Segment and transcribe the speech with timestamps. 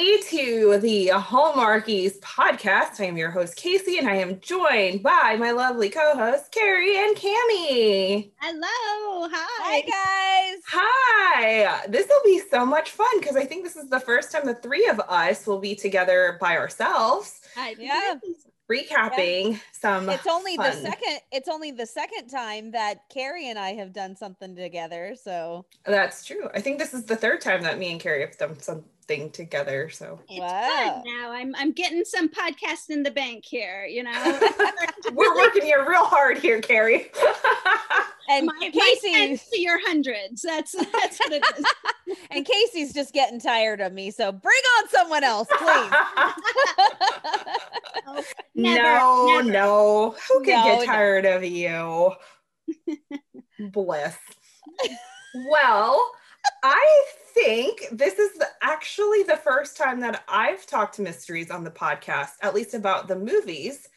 [0.00, 3.00] everybody, to the Hallmarkies podcast.
[3.00, 6.96] I am your host, Casey, and I am joined by my lovely co hosts, Carrie
[6.96, 8.30] and Cami.
[8.40, 9.28] Hello.
[9.30, 9.82] Hi.
[9.90, 10.62] Hi, guys.
[10.68, 11.86] Hi.
[11.88, 14.54] This will be so much fun because I think this is the first time the
[14.54, 17.40] three of us will be together by ourselves.
[17.54, 17.74] Hi.
[17.78, 18.14] Yeah
[18.70, 19.58] recapping yeah.
[19.72, 20.70] some it's only fun.
[20.70, 25.16] the second it's only the second time that carrie and i have done something together
[25.20, 28.36] so that's true i think this is the third time that me and carrie have
[28.36, 28.54] done
[29.10, 31.02] something together so it's wow.
[31.02, 34.40] fun now i'm i'm getting some podcasts in the bank here you know
[35.12, 37.10] we're working here real hard here carrie
[38.30, 40.42] and my, Casey, to your hundreds.
[40.42, 42.16] That's that's what it is.
[42.30, 45.90] and Casey's just getting tired of me, so bring on someone else, please.
[48.06, 48.22] oh,
[48.54, 49.50] never, no, never.
[49.50, 50.16] no.
[50.28, 51.36] Who can no, get tired no.
[51.36, 52.12] of you?
[53.72, 54.16] Bliss.
[55.50, 56.12] well,
[56.62, 58.30] I think this is
[58.62, 63.08] actually the first time that I've talked to mysteries on the podcast, at least about
[63.08, 63.88] the movies.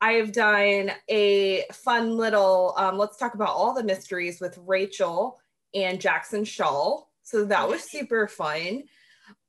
[0.00, 5.38] I have done a fun little, um, let's talk about all the mysteries with Rachel
[5.74, 7.02] and Jackson Shaw.
[7.22, 8.84] So that was super fun.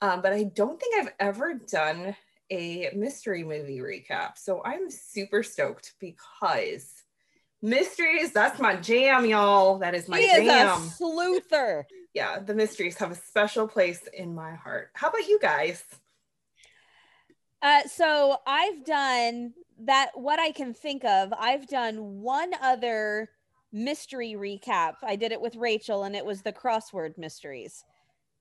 [0.02, 2.16] Um, but I don't think I've ever done
[2.52, 4.38] a mystery movie recap.
[4.38, 7.04] So I'm super stoked because
[7.62, 9.80] mysteries, that's my jam, y'all.
[9.80, 10.82] That is my jam.
[10.82, 11.84] Is a sleuther.
[12.14, 14.92] Yeah, the mysteries have a special place in my heart.
[14.94, 15.84] How about you guys?
[17.62, 19.54] Uh, so I've done
[19.86, 23.30] that what I can think of, I've done one other
[23.72, 24.96] mystery recap.
[25.02, 27.84] I did it with Rachel, and it was the crossword mysteries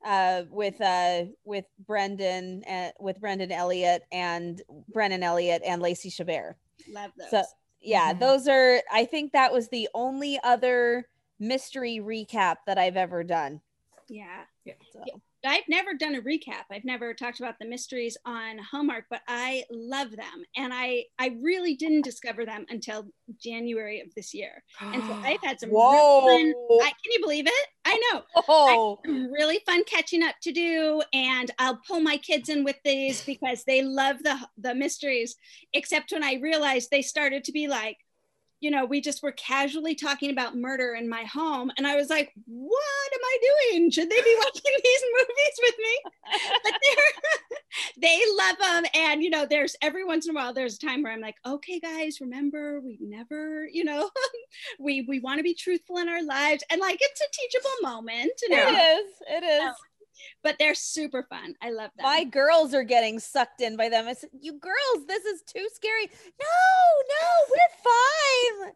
[0.05, 4.61] uh, with uh, with Brendan uh, with Brendan Elliott and
[4.93, 6.55] Brennan Elliott and Lacey Chabert.
[6.89, 7.31] Love those.
[7.31, 7.43] So
[7.81, 8.21] yeah, mm-hmm.
[8.21, 8.83] those are.
[8.93, 13.61] I think that was the only other mystery recap that I've ever done.
[14.13, 14.43] Yeah.
[14.67, 14.75] Yeah.
[14.93, 15.01] So.
[15.07, 15.15] yeah.
[15.45, 16.65] I've never done a recap.
[16.71, 20.45] I've never talked about the mysteries on Hallmark, but I love them.
[20.55, 23.07] And I I really didn't discover them until
[23.43, 24.63] January of this year.
[24.81, 26.27] And so I've had some Whoa.
[26.27, 27.67] Really fun, I, can you believe it?
[27.87, 28.23] I know.
[28.55, 28.99] Oh.
[29.07, 31.03] really fun catching up to do.
[31.15, 35.37] And I'll pull my kids in with these because they love the the mysteries,
[35.73, 37.97] except when I realized they started to be like,
[38.63, 41.73] you know, we just were casually talking about murder in my home.
[41.77, 43.39] And I was like, what am I
[43.73, 43.91] doing?
[43.91, 45.99] Should they be watching these movies with me?
[46.63, 46.73] But
[48.01, 48.85] they love them.
[48.95, 51.35] And, you know, there's every once in a while, there's a time where I'm like,
[51.45, 54.09] okay, guys, remember, we never, you know,
[54.79, 56.63] we, we want to be truthful in our lives.
[56.71, 58.33] And like, it's a teachable moment.
[58.43, 58.69] You know?
[58.69, 59.11] It is.
[59.29, 59.75] It is
[60.43, 61.55] but they're super fun.
[61.63, 62.05] I love them.
[62.05, 64.07] My girls are getting sucked in by them.
[64.07, 66.47] I said, "You girls, this is too scary." No,
[67.09, 68.73] no, we're fine.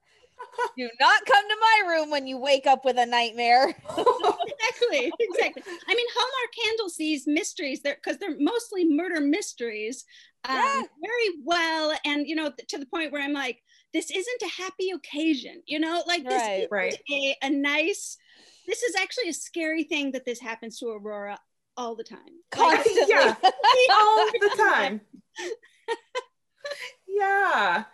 [0.77, 3.69] Do not come to my room when you wake up with a nightmare.
[3.89, 5.63] exactly, exactly.
[5.89, 10.05] I mean, Hallmark handles these mysteries there because they're mostly murder mysteries
[10.49, 10.83] um, yeah.
[11.01, 14.91] very well, and you know, to the point where I'm like, this isn't a happy
[14.91, 15.63] occasion.
[15.67, 16.99] You know, like this right, is right.
[17.11, 18.19] A, a nice
[18.67, 21.39] this is actually a scary thing that this happens to Aurora
[21.77, 22.19] all the time.
[22.51, 23.03] Constantly.
[23.09, 23.35] yeah.
[23.93, 25.01] all the time.
[27.09, 27.85] yeah.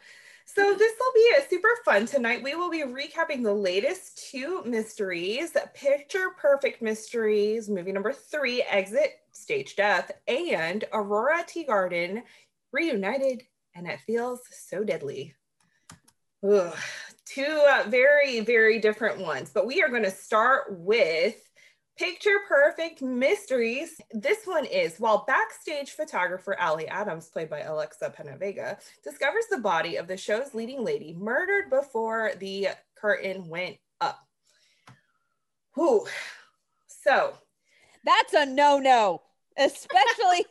[0.45, 2.43] So this will be a super fun tonight.
[2.43, 9.13] We will be recapping the latest two mysteries, Picture Perfect Mysteries, movie number three, Exit
[9.33, 12.23] Stage Death, and Aurora Teagarden,
[12.71, 13.45] reunited,
[13.75, 15.35] and it feels so deadly.
[16.47, 16.77] Ugh,
[17.35, 19.51] two uh, very, very different ones.
[19.53, 21.37] But we are going to start with
[21.97, 24.01] Picture Perfect Mysteries.
[24.13, 29.97] This one is while backstage photographer Allie Adams, played by Alexa Penavega, discovers the body
[29.97, 34.19] of the show's leading lady murdered before the curtain went up.
[35.75, 36.07] Whew.
[36.87, 37.35] So
[38.05, 39.23] that's a no no,
[39.57, 40.47] especially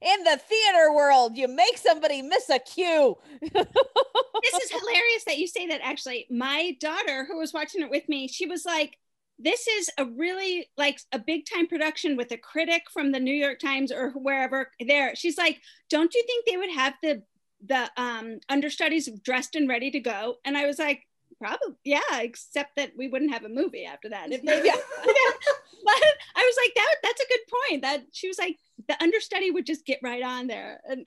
[0.00, 3.16] in the theater world, you make somebody miss a cue.
[3.40, 5.80] this is hilarious that you say that.
[5.82, 8.96] Actually, my daughter, who was watching it with me, she was like,
[9.38, 13.34] this is a really like a big time production with a critic from the New
[13.34, 15.14] York Times or wherever there.
[15.14, 17.22] She's like, don't you think they would have the
[17.64, 20.36] the um, understudies dressed and ready to go?
[20.44, 21.06] And I was like,
[21.38, 24.32] probably yeah, except that we wouldn't have a movie after that.
[24.32, 24.74] If they, yeah.
[25.84, 25.94] but
[26.36, 27.82] I was like, that that's a good point.
[27.82, 28.56] That she was like,
[28.88, 30.80] the understudy would just get right on there.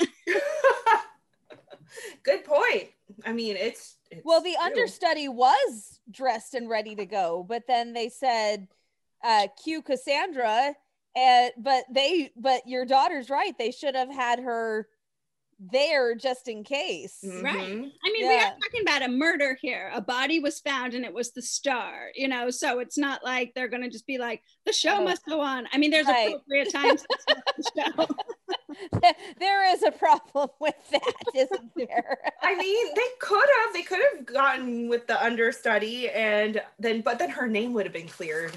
[2.24, 2.90] good point.
[3.26, 4.66] I mean, it's, it's well, the true.
[4.66, 8.68] understudy was dressed and ready to go, but then they said,
[9.24, 10.76] uh, cue Cassandra.
[11.14, 13.54] And but they, but your daughter's right.
[13.58, 14.88] They should have had her
[15.72, 17.18] there just in case.
[17.24, 17.46] Mm-hmm.
[17.46, 17.56] Right.
[17.56, 18.28] I mean, yeah.
[18.28, 19.92] we are talking about a murder here.
[19.94, 23.54] A body was found and it was the star, you know, so it's not like
[23.54, 25.04] they're going to just be like, the show oh.
[25.04, 25.68] must go on.
[25.72, 26.30] I mean, there's right.
[26.30, 27.06] appropriate times
[27.76, 28.16] the
[29.40, 32.18] there is a problem with that, isn't there?
[32.42, 33.74] I mean, they could have.
[33.74, 37.94] They could have gotten with the understudy, and then, but then her name would have
[37.94, 38.54] been cleared,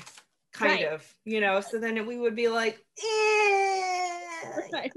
[0.53, 0.89] kind Right.
[0.89, 1.61] of, you know.
[1.61, 4.11] So then we would be like, eh.
[4.73, 4.93] Right.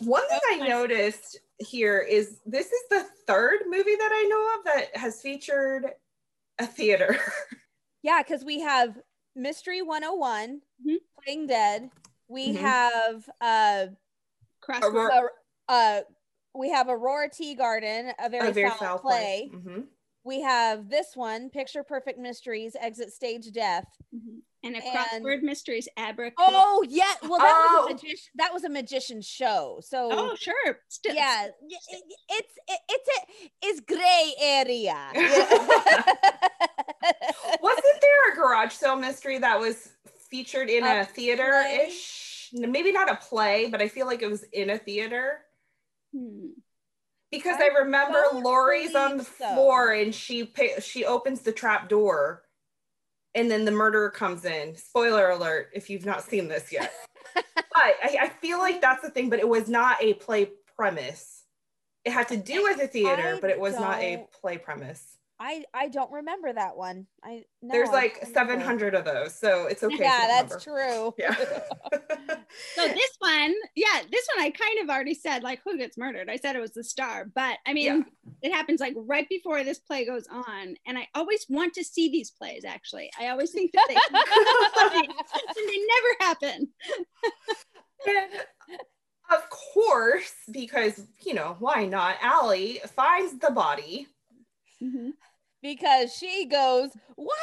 [0.00, 0.68] One thing I Okay.
[0.68, 5.92] noticed here is this is the third movie that I know of that has featured
[6.58, 7.16] a theater.
[8.02, 8.98] Yeah, because we have
[9.36, 10.96] Mystery 101, Mhm.
[11.22, 11.90] Playing Dead.
[12.28, 12.56] We Mhm.
[12.56, 13.86] have uh,
[14.62, 14.82] Crossword.
[14.94, 15.30] Aurora-
[15.68, 16.00] uh, uh,
[16.54, 19.50] we have Aurora Teagarden, a very, a very foul, foul play.
[19.50, 19.60] play.
[19.60, 19.86] Mhm.
[20.24, 23.86] We have this one, Picture Perfect Mysteries, Exit Stage Death.
[24.14, 24.42] Mhm.
[24.62, 26.32] And a And- crossword mysteries, Abra.
[26.36, 27.84] Oh yeah, well that Oh.
[27.84, 28.30] was a magician.
[28.34, 29.80] That was a magician show.
[29.82, 30.80] So Oh, sure.
[30.88, 33.20] Still, yeah, y- it- it's it, it's a
[33.62, 35.10] it's gray area.
[37.62, 39.88] Wasn't there a garage sale mystery that was
[40.30, 42.50] featured in A a, theater ish?
[42.52, 45.40] Maybe not a play, but I feel like it was in a theater.
[46.14, 46.48] Hmm.
[47.30, 49.54] Because I I, remember Lori's on the so.
[49.54, 52.42] floor and she she opens the trap door,
[53.34, 54.74] and then the murderer comes in.
[54.74, 55.70] Spoiler alert!
[55.72, 56.92] If you've not seen this yet,
[57.34, 57.44] but
[57.76, 59.30] I, I feel like that's the thing.
[59.30, 61.44] But it was not a play premise.
[62.04, 65.09] It had to do with a theater, I but it was not a play premise.
[65.40, 67.06] I I don't remember that one.
[67.24, 69.96] I no, There's like 700 of those, so it's okay.
[69.98, 71.12] Yeah, that's remember.
[71.12, 71.14] true.
[71.18, 71.34] Yeah.
[72.74, 76.28] So this one, yeah, this one I kind of already said like who gets murdered.
[76.28, 78.00] I said it was the star, but I mean Yeah.
[78.42, 82.10] it happens like right before this play goes on, and I always want to see
[82.10, 82.64] these plays.
[82.64, 83.94] Actually, I always think that they
[84.94, 86.68] and they never happen.
[88.08, 88.30] And
[89.30, 92.16] of course, because you know why not?
[92.20, 94.08] Allie finds the body.
[94.82, 95.12] Mhm.
[95.62, 97.36] Because she goes, "Why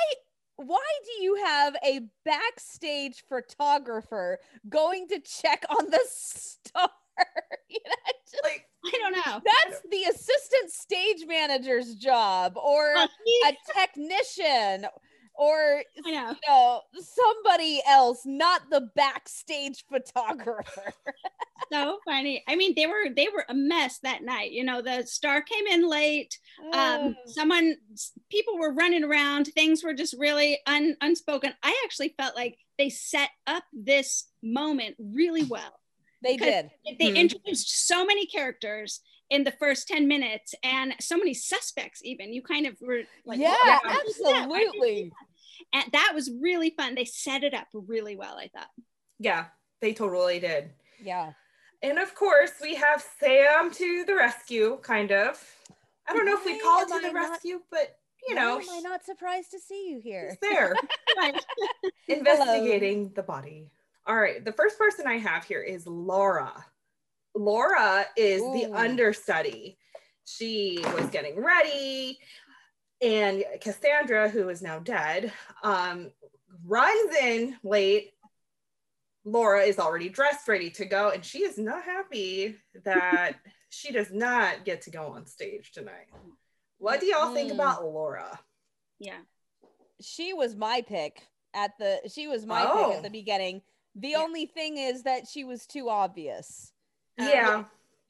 [0.58, 6.90] why do you have a backstage photographer going to check on the star?"
[7.70, 9.42] you know, just- Like I don't know.
[9.44, 14.86] that's the assistant stage manager's job or a technician
[15.38, 16.30] or I know.
[16.30, 20.94] you know somebody else not the backstage photographer
[21.72, 22.44] so funny.
[22.48, 24.52] I mean, they were they were a mess that night.
[24.52, 26.38] You know, the star came in late.
[26.74, 27.76] Um, someone,
[28.32, 29.48] people were running around.
[29.48, 31.54] Things were just really un, unspoken.
[31.64, 35.80] I actually felt like they set up this moment really well.
[36.24, 36.56] they did
[37.00, 37.16] They Mhm.
[37.22, 42.42] introduced so many characters in the first 10 minutes and so many suspects even you
[42.42, 44.48] kind of were like yeah, "Oh, why did they do that?
[44.50, 45.27] Why did they do absolutely that?"
[45.74, 48.70] And that was really fun they set it up really well i thought
[49.20, 49.46] yeah,
[49.82, 50.70] they totally did.
[51.02, 51.32] yeah
[51.82, 55.44] And of course, we have Sam to the rescue, kind of.
[56.08, 57.98] I don't know if we'd Why call it am to the I not- rescue, but
[58.28, 60.74] you Why know, am i not surprised to see you here he's there
[61.18, 61.36] Right.
[62.08, 63.70] investigating the body.
[64.06, 66.52] All right, the first person I have here is Laura.
[67.36, 69.78] Laura is the understudy.
[70.26, 72.18] She was getting ready,
[73.02, 75.32] and Cassandra, who is now dead,
[75.64, 76.12] um,
[76.66, 78.14] runs in late.
[79.26, 82.56] Laura is already dressed, ready to go, and she is not happy
[82.86, 83.36] that
[83.70, 86.08] she does not get to go on stage tonight.
[86.78, 87.56] What do y'all think Mm.
[87.56, 88.40] about Laura?
[89.00, 89.20] yeah
[90.02, 91.22] she was my pick
[91.54, 92.94] at the she was my pick Oh.
[92.94, 93.62] at the beginning
[93.94, 94.18] the Yeah.
[94.20, 96.72] only thing is that she was too obvious
[97.20, 97.64] Um, yeah,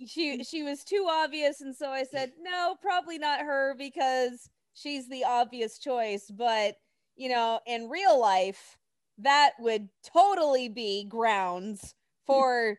[0.07, 5.09] she she was too obvious and so i said no probably not her because she's
[5.09, 6.75] the obvious choice but
[7.15, 8.77] you know in real life
[9.19, 11.95] that would totally be grounds
[12.27, 12.77] for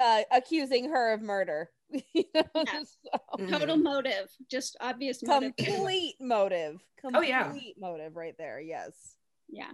[0.00, 1.70] uh accusing her of murder.
[2.14, 2.82] You know, Yeah.
[2.82, 5.56] so- total motive just obvious motive.
[5.56, 6.80] Complete motive.
[7.04, 7.52] Oh, yeah.
[7.78, 9.16] motive right there yes.
[9.48, 9.72] Yeah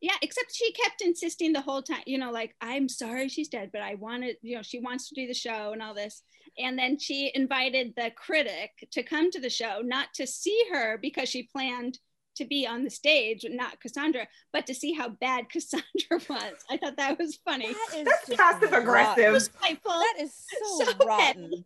[0.00, 3.70] yeah except she kept insisting the whole time you know like i'm sorry she's dead
[3.72, 6.22] but i wanted you know she wants to do the show and all this
[6.58, 10.98] and then she invited the critic to come to the show not to see her
[10.98, 11.98] because she planned
[12.36, 15.84] to be on the stage not cassandra but to see how bad cassandra
[16.28, 19.24] was i thought that was funny That is That's passive aggressive.
[19.24, 20.34] it was spiteful That is
[20.78, 21.50] so, So rotten.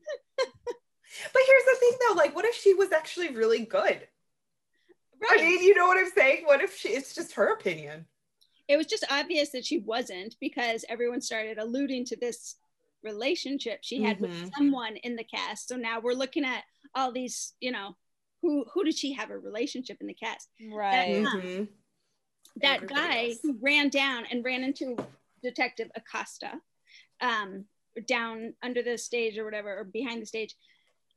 [1.33, 4.07] But here's the thing though, like what if she was actually really good?
[5.23, 6.45] I right mean, you know what I'm saying?
[6.45, 8.07] What if she it's just her opinion?
[8.71, 12.55] It was just obvious that she wasn't because everyone started alluding to this
[13.03, 14.51] relationship she had with Mhm.
[14.57, 15.67] someone in the cast.
[15.67, 16.63] So now we're looking at
[16.95, 17.97] all these, you know,
[18.43, 20.49] who who did she have a relationship in the cast?
[20.73, 21.25] Right.
[21.27, 21.37] Huh.
[21.41, 21.69] Mhm.
[22.57, 23.41] That guy else.
[23.43, 24.97] who ran down and ran into
[25.43, 26.61] Detective Acosta,
[27.21, 27.67] um,
[28.07, 30.55] down under the stage or whatever, or behind the stage,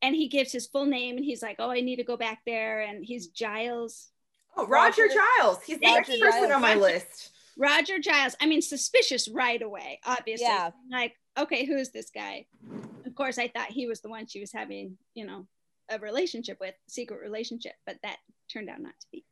[0.01, 2.43] and he gives his full name and he's like, "Oh, I need to go back
[2.45, 4.11] there," and he's Giles.
[4.55, 5.63] Oh, Roger, Roger- Giles.
[5.63, 7.31] He's the Roger next person on my Roger- list.
[7.57, 8.35] Roger Giles.
[8.41, 10.47] I mean, suspicious right away, obviously.
[10.47, 10.71] Yeah.
[10.91, 12.45] Like, okay, who is this guy?
[13.05, 15.47] Of course, I thought he was the one she was having, you know,
[15.89, 18.17] a relationship with, secret relationship, but that
[18.51, 19.25] turned out not to be.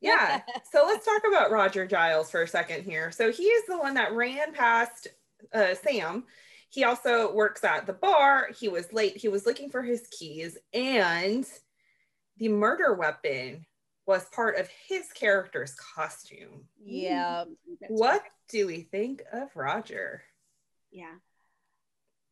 [0.00, 0.40] Yeah.
[0.72, 3.10] so let's talk about Roger Giles for a second here.
[3.10, 5.08] So he is the one that ran past
[5.52, 6.24] uh, Sam.
[6.68, 8.48] He also works at the bar.
[8.58, 9.16] He was late.
[9.16, 11.46] He was looking for his keys, and
[12.38, 13.64] the murder weapon
[14.06, 16.64] was part of his character's costume.
[16.84, 17.44] Yeah.
[17.80, 20.22] That's What do we think of Roger?
[20.92, 21.16] yeah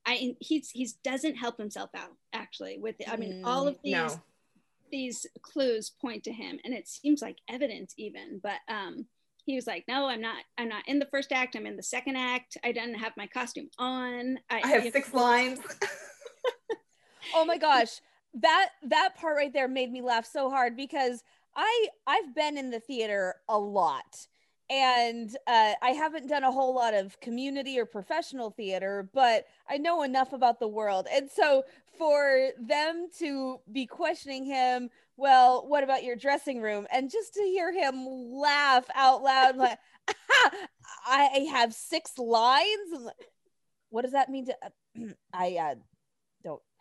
[0.07, 3.93] i he's he's doesn't help himself out actually with the, i mean all of these
[3.93, 4.23] No.
[4.93, 9.07] these clues point to him and it seems like evidence even but um
[9.45, 11.83] he was like no i'm not i'm not in the first act i'm in the
[11.83, 15.59] second act i didn't have my costume on I have six lines.
[17.35, 18.01] oh my gosh
[18.35, 21.23] that that part right there made me laugh so hard because
[21.57, 24.27] i i've been in the theater a lot
[24.71, 29.77] and uh, i haven't done a whole lot of community or professional theater but i
[29.77, 31.07] know enough about the world.
[31.13, 31.65] And so
[31.99, 36.87] for them to be questioning him well what about your dressing room?
[36.93, 39.79] and just to hear him laugh out loud like
[41.07, 43.11] i have six lines?
[43.91, 44.57] What does that mean to
[45.33, 45.75] i uh,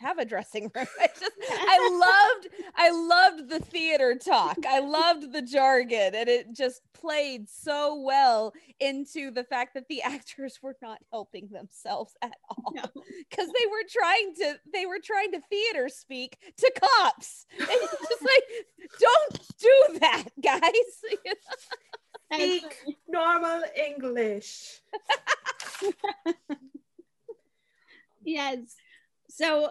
[0.03, 0.87] have a dressing room.
[0.99, 4.57] I just I loved I loved the theater talk.
[4.67, 10.01] I loved the jargon and it just played so well into the fact that the
[10.03, 12.73] actors were not helping themselves at all.
[12.75, 12.83] No.
[13.35, 17.45] Cuz they were trying to they were trying to theater speak to cops.
[17.59, 18.43] And it's just like
[18.99, 20.71] don't do that, guys.
[22.31, 24.81] Speak normal English.
[28.23, 28.75] yes
[29.29, 29.69] so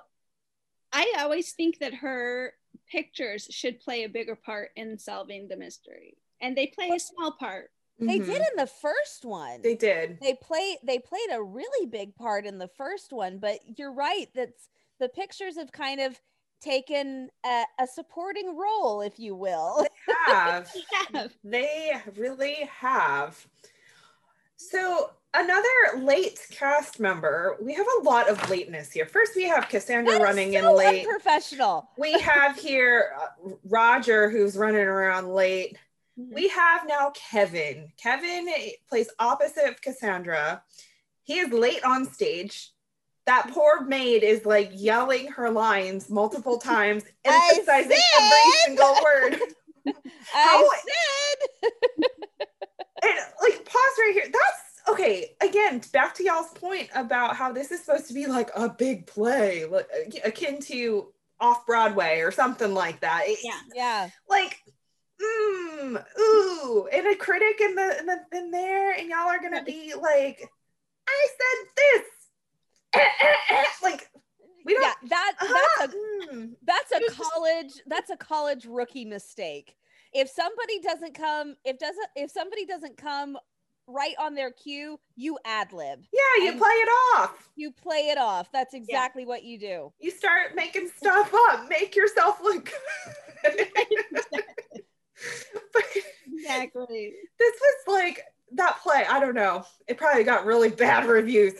[0.93, 2.53] i always think that her
[2.91, 7.33] pictures should play a bigger part in solving the mystery and they play a small
[7.33, 7.71] part
[8.01, 8.27] they Mhm.
[8.27, 9.63] did in the first one.
[9.63, 10.19] They did.
[10.21, 14.29] they play they played a really big part in the first one but you're right
[14.35, 14.69] that's
[14.99, 16.21] the pictures have kind of
[16.61, 19.85] taken a, a supporting role if you will
[20.27, 20.73] Have.
[21.13, 23.47] yeah They really have.
[24.57, 29.07] So, another late cast member, we have a lot of lateness here.
[29.07, 31.07] First, we have Cassandra running in late.
[31.07, 31.89] Professional.
[31.99, 35.79] We have here uh, Roger, who's running around late.
[36.17, 37.93] We have now Kevin.
[37.97, 38.49] Kevin
[38.89, 40.63] plays opposite of Cassandra.
[41.23, 42.71] He is late on stage.
[43.27, 49.39] That poor maid is like yelling her lines multiple times, emphasizing every single word.
[49.87, 49.93] i
[50.33, 51.69] How- said
[53.03, 57.71] and like pause right here that's okay again back to y'all's point about how this
[57.71, 59.87] is supposed to be like a big play like,
[60.25, 63.61] akin to off broadway or something like that Yeah.
[63.75, 64.59] yeah like
[65.21, 69.63] mm, ooh and a critic in the, in the in there and y'all are gonna
[69.65, 70.49] be like
[71.09, 72.07] i said this
[72.95, 73.65] Eh, eh, eh.
[73.83, 74.11] like
[74.67, 75.97] we don't yeah that that's a
[76.33, 76.53] Mm.
[76.65, 79.77] that's a college that's a college rookie mistake
[80.15, 83.37] if somebody doesn't come if doesn't if somebody doesn't come
[83.87, 86.05] right on their cue you ad lib.
[86.13, 87.49] Yeah you play it off.
[87.57, 88.51] You play it off.
[88.53, 89.93] That's exactly what you do.
[90.01, 91.69] You start making stuff up.
[91.69, 92.71] Make yourself look
[93.43, 93.67] good.
[96.33, 97.13] Exactly.
[97.39, 98.21] This was like
[98.55, 99.65] that play i don't know.
[99.89, 101.55] It probably got really bad reviews.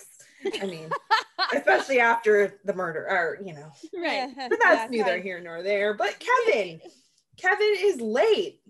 [0.61, 0.91] I mean
[1.55, 3.71] especially after the murder or you know.
[3.95, 4.29] Right.
[4.37, 5.95] But that's Yeah, neither kind- here nor there.
[5.95, 6.81] But kevin
[7.37, 8.61] kevin is late.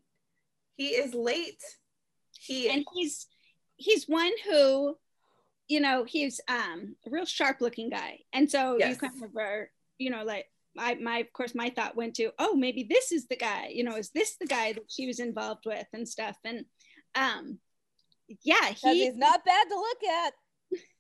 [0.76, 1.62] He is late.
[2.38, 3.26] He and he's
[3.82, 4.96] he's one who
[5.68, 8.20] you know he's um a real sharp looking guy.
[8.32, 10.46] And so you kind of are you know like
[10.78, 13.84] I, my of course my thought went to oh maybe this is the guy you
[13.84, 16.36] know is this the guy that she was involved with and stuff.
[16.44, 16.64] And
[17.14, 17.58] um
[18.42, 20.32] yeah, he he's not bad to look at.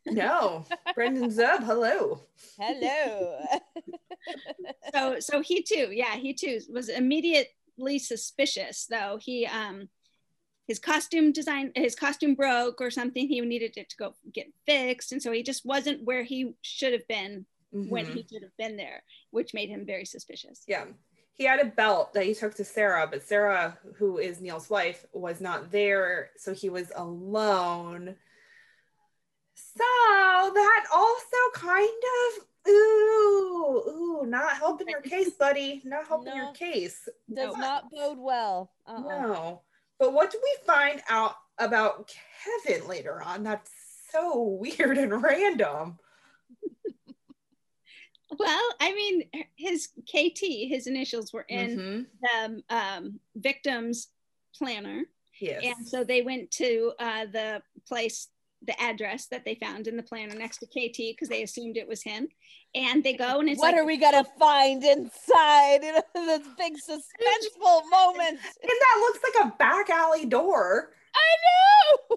[0.04, 0.64] No.
[0.96, 2.24] Brendan zub hello.
[2.58, 3.38] Hello.
[4.92, 9.18] So so he too yeah he too was immediately suspicious though.
[9.22, 9.88] He um
[10.68, 15.12] his costume design his costume broke or something he needed it to go get fixed
[15.12, 18.14] and so he just wasn't where he should have been when Mhm.
[18.14, 20.86] he should have been there which made him very suspicious Yeah.
[21.34, 25.06] He had a belt that he took to Sarah, but Sarah, who is Neil's wife,
[25.14, 26.30] was not there.
[26.36, 28.14] So he was alone.
[29.54, 29.82] So
[30.54, 35.80] that also kind of, ooh, ooh, not helping your case, buddy.
[35.86, 37.08] Not helping your case.
[37.32, 37.60] does No.
[37.60, 39.00] not bode well uh-uh.
[39.00, 39.62] No.
[40.02, 42.12] But what do we find out about
[42.66, 43.44] Kevin later on?
[43.44, 43.70] That's
[44.10, 45.96] so weird and random.
[48.36, 49.22] well i mean
[49.56, 52.06] his kt his initials were in Mhm.
[52.22, 54.08] the um, victim's
[54.56, 55.04] planner
[55.38, 55.62] Yes.
[55.66, 58.28] and so they went to uh, the place
[58.66, 61.88] the address that they found in the planner next to KT because they assumed it
[61.88, 62.28] was him.
[62.74, 66.74] And they go and it's what like, are we gonna find inside in this big
[66.74, 68.38] suspenseful moment?
[68.38, 70.90] And that looks like a back alley door.
[71.14, 72.16] I know.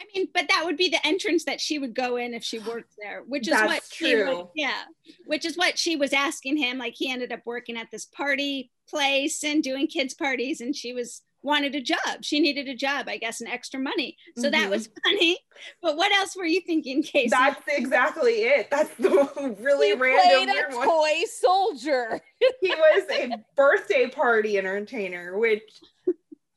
[0.00, 2.58] I mean, but that would be the entrance that she would go in if she
[2.70, 4.50] worked there, which is That's what she would- true.
[4.54, 4.82] yeah,
[5.26, 6.78] which is what she was asking him.
[6.78, 10.92] Like he ended up working at this party place and doing kids parties, and she
[10.92, 12.22] was wanted a job.
[12.22, 14.16] She needed a job, I guess, and extra money.
[14.36, 14.70] So that Mhm.
[14.70, 15.38] was funny.
[15.82, 17.28] But what else were you thinking, Casey?
[17.28, 18.70] That's exactly it.
[18.70, 20.86] That's the really he random played weird a one.
[20.88, 22.20] toy soldier.
[22.60, 25.62] He was a birthday party entertainer, which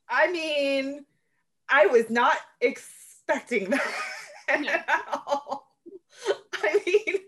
[0.08, 1.04] I mean,
[1.68, 3.86] I was not expecting that
[4.48, 4.88] at
[5.26, 5.68] all.
[6.54, 7.18] I mean, when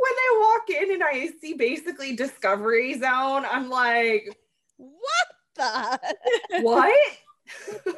[0.00, 4.34] I walk in and I see basically Discovery Zone, I'm like,
[4.76, 5.26] What
[5.58, 5.98] the?
[6.62, 6.96] what?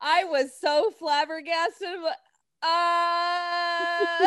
[0.00, 1.88] I was so flabbergasted.
[2.62, 4.26] Uh,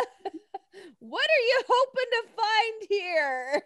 [1.00, 3.62] what are you hoping to find here?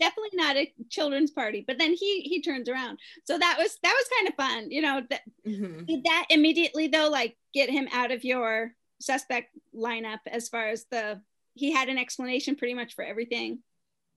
[0.00, 1.64] Definitely not a children's party.
[1.66, 2.98] But then he he turns around.
[3.24, 4.70] So that was that was kind of fun.
[4.70, 5.86] You know, that Mhm.
[5.86, 10.84] did that immediately though like get him out of your suspect lineup as far as
[10.90, 11.20] the
[11.54, 13.60] he had an explanation pretty much for everything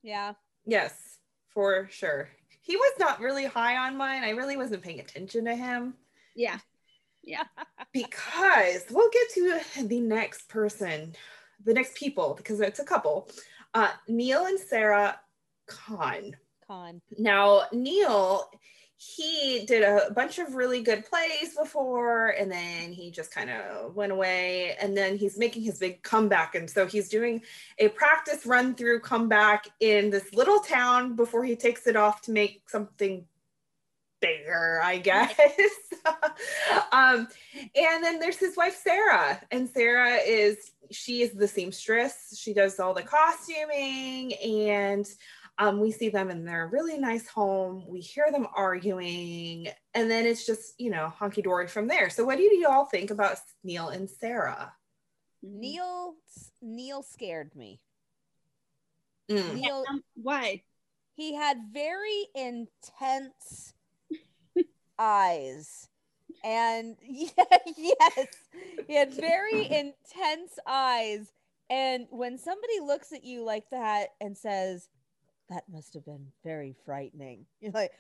[0.02, 0.34] Yeah.
[0.66, 1.20] Yes,
[1.54, 2.30] for sure.
[2.64, 4.24] He was not really high on mine.
[4.24, 5.96] I really wasn't paying attention to him.
[6.36, 6.58] yeah
[7.22, 7.44] Yeah.
[7.94, 11.14] because we'll get to the next person,
[11.64, 13.30] the next people, because it's a couple.
[13.74, 15.20] Uh, Neil and Sarah
[15.68, 16.38] Kahn.
[16.66, 17.02] Con.
[17.18, 18.50] Now, Neil,
[19.04, 23.96] he did a bunch of really good plays before, and then he just kind of
[23.96, 24.76] went away.
[24.80, 26.56] And then he's making his big comeback.
[26.56, 27.42] And so he's doing
[27.80, 32.32] a practice run through comeback in this little town before he takes it off to
[32.32, 33.26] make something
[34.22, 35.36] bigger, I guess.
[36.92, 37.28] um,
[37.76, 39.42] and then there's his wife, Sarah.
[39.52, 42.40] And Sarah is, she is the seamstress.
[42.40, 45.06] She does all the costuming and
[45.64, 47.86] um, we see them in their really nice home.
[47.88, 52.10] We hear them arguing, and then it's just, you know, honky dory from there.
[52.10, 54.74] So, what do you all think about Neil and Sarah?
[55.42, 56.16] Neil
[56.62, 57.80] Neil scared me.
[59.32, 59.56] Mm.
[59.56, 60.64] Neil um, why
[61.16, 63.74] he had very intense
[65.00, 65.88] eyes.
[66.44, 67.30] And yeah,
[67.78, 68.28] yes,
[68.86, 71.32] he had very intense eyes.
[71.70, 74.90] And when somebody looks at you like that and says,
[75.50, 77.92] That must have been very frightening, you're like,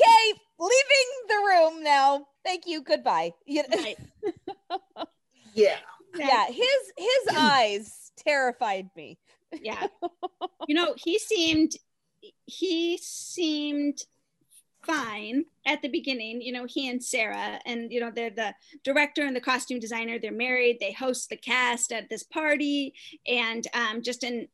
[0.00, 2.26] Okay, leaving the room now.
[2.44, 2.82] Thank you.
[2.82, 3.32] Goodbye.
[3.46, 3.96] You know, Right.
[5.54, 5.76] Yeah.
[6.18, 9.18] yeah, his his eyes terrified me.
[9.62, 9.86] yeah
[10.68, 11.72] you know he seemed
[12.46, 13.98] he seemed
[14.84, 18.52] fine at the beginning you know he and sarah and you know they're the
[18.82, 22.92] director and the costume designer they're married they host the cast at this party
[23.26, 24.46] and um just in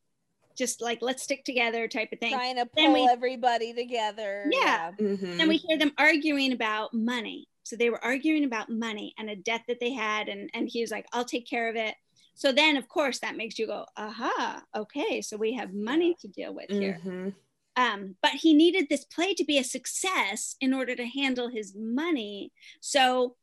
[0.57, 4.47] just like let's stick together type of thing Trying to pull we- everybody together.
[4.51, 4.93] Yeah.
[4.99, 5.41] Mhm.
[5.41, 9.37] and we hear them arguing about money so they were arguing about money and a
[9.37, 11.95] debt that they had and and he was like i'll take care of it
[12.35, 16.27] so then of course that makes you go aha okay so we have money to
[16.29, 17.35] deal with here Mhm.
[17.77, 21.75] um, but he needed this play to be a success in order to handle his
[21.77, 23.37] money so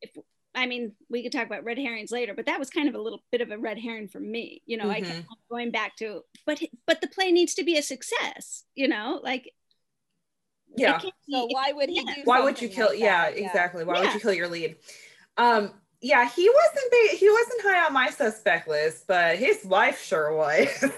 [0.00, 0.10] if
[0.58, 3.00] i mean we could talk about red herrings later but that was kind of a
[3.00, 6.22] little bit of a red herring for me you know i kept going back to
[6.46, 9.50] but but the play needs to be a success you know like
[10.76, 10.98] Yeah.
[10.98, 12.14] can't So why would he yeah.
[12.16, 12.88] do Why would you kill?
[12.90, 13.38] like yeah, that?
[13.38, 13.84] exactly.
[13.84, 14.76] Why would you kill your lead?
[15.36, 16.90] Um, yeah, he wasn't.
[16.92, 20.68] Ba- he wasn't high on my suspect list, but his wife sure was.
[20.82, 20.92] really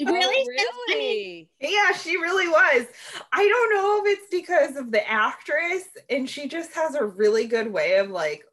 [0.00, 1.48] Oh, That's- I mean, really?
[1.60, 2.86] Yeah, she really was.
[3.32, 7.46] I don't know if it's because of the actress, and she just has a really
[7.46, 8.44] good way of like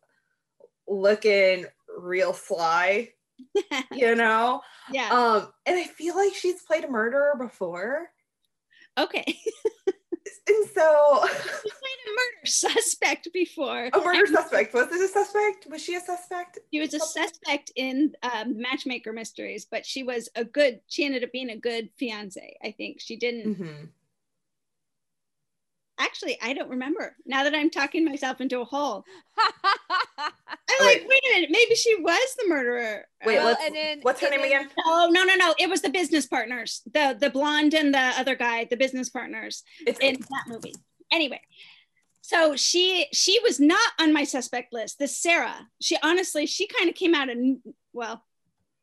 [0.90, 1.66] looking
[1.98, 3.10] real sly,
[3.94, 4.62] you know?
[4.92, 8.10] yeah Um, and I feel like she's played a murderer before.
[8.98, 9.24] okay
[10.48, 14.74] And so She played a murder suspect before a murder suspect.
[14.74, 15.68] Was it a suspect?
[15.70, 16.60] Was she a suspect?
[16.74, 20.82] She was a suspect in um, Matchmaker Mysteries, but she was a good.
[20.88, 22.58] She ended up being a good fiance.
[22.64, 23.56] I think she didn't.
[23.56, 23.86] Mm-hmm.
[26.00, 27.16] Actually, I don't remember.
[27.26, 29.04] Now that I'm talking myself into a hole,
[29.38, 30.32] I'm
[30.86, 31.08] like, wait.
[31.08, 31.50] wait a minute.
[31.52, 33.06] Maybe she was the murderer.
[33.26, 34.70] Wait, Well, and then- what's her name then- again?
[34.86, 35.54] Oh no no no!
[35.60, 39.64] It was the business partners, the the blonde and the other guy, the business partners
[39.86, 40.74] It's in that movie.
[41.12, 41.42] Anyway,
[42.22, 45.00] so she she was not on my suspect list.
[45.00, 47.38] This Sarah, she honestly she kind of came out of
[47.92, 48.24] well,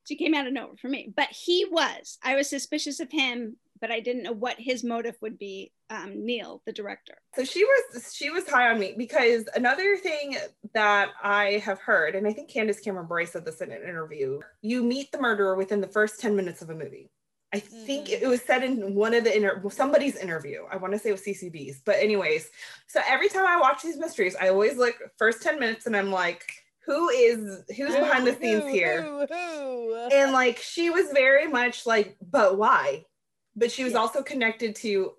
[0.07, 2.19] she came out of nowhere for me, but he was.
[2.23, 5.73] I was suspicious of him but I didn't know what his motive would be.
[5.91, 7.15] Um, Neil, the director.
[7.35, 10.37] So she was she was high on me because another thing
[10.75, 14.41] that I have heard, and I think Candace Cameron Bure said this in an interview,
[14.63, 17.11] you meet the murderer within the first 10 minutes of a movie.
[17.53, 18.23] I think Mhm.
[18.23, 20.65] it was said in one of the inter somebody's interview.
[20.71, 22.51] I want to say it was CCB's, but anyways.
[22.89, 26.11] So every time I watch these mysteries, I always look first 10 minutes and I'm
[26.11, 26.45] like,
[26.85, 29.03] who is who's behind the Who, scenes who, here?
[29.03, 30.09] who, who?
[30.13, 33.05] and like she was very much like but why
[33.57, 33.99] but she was Yeah.
[34.01, 35.15] also connected to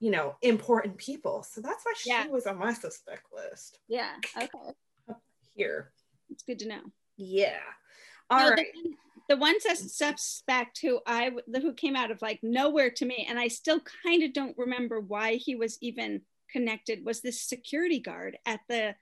[0.00, 2.26] you know important people so that's why she Yeah.
[2.28, 4.14] was on my suspect list Yeah.
[4.36, 4.48] Okay.
[5.54, 5.92] here
[6.30, 6.82] It's good to know.
[7.16, 7.58] yeah
[8.30, 8.90] all No, right the,
[9.30, 13.48] the one suspect who I who came out of like nowhere to me, and I
[13.48, 17.04] still kind of don't remember why he was even connected.
[17.04, 18.94] Was this security guard at the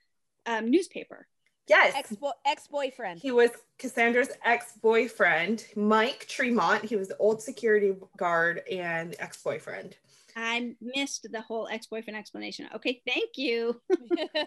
[0.45, 1.27] um, newspaper?
[1.67, 2.13] Yes Ex
[2.45, 3.19] ex boyfriend.
[3.19, 9.95] he was cassandra's ex-boyfriend mike tremont he was the old security guard and ex-boyfriend
[10.39, 12.69] I missed the whole ex-boyfriend explanation.
[12.75, 13.81] Okay, thank you.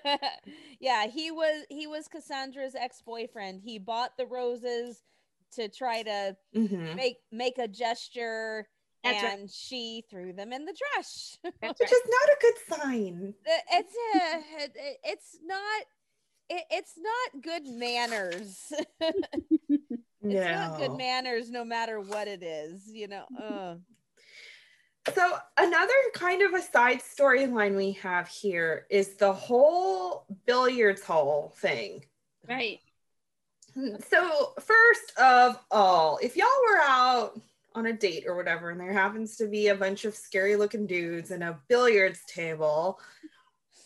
[0.80, 3.60] yeah, he was he was Cassandra's ex boyfriend.
[3.64, 5.02] He bought the roses
[5.56, 6.94] to try to Mhm.
[6.94, 8.68] make make a gesture,
[9.02, 9.38] That's right.
[9.40, 11.36] and she threw them in the trash.
[11.42, 11.80] Which right.
[11.80, 13.34] is not a good sign
[13.72, 15.82] it's a, it- it's not
[16.50, 18.72] it, it's not good manners.
[19.00, 20.96] it's not good No.
[20.96, 22.82] manners, no matter what it is.
[22.92, 23.24] You know.
[23.40, 23.74] Uh.
[25.14, 31.54] So another kind of a side storyline we have here is the whole billiards hall
[31.56, 32.04] thing.
[32.48, 32.80] Right.
[34.08, 37.40] So first of all, if y'all were out
[37.74, 40.86] on a date or whatever, and there happens to be a bunch of scary looking
[40.86, 43.00] dudes and a billiards table,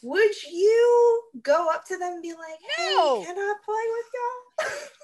[0.05, 3.23] would you go up to them and be like, "Hey, No.
[3.25, 4.89] can I play with y'all?"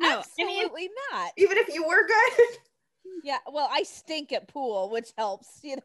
[0.00, 0.10] No, I
[0.44, 1.32] mean, Absolutely not.
[1.36, 2.46] Even if you were good.
[3.24, 5.82] Yeah, well, I stink at pool, which helps, you know.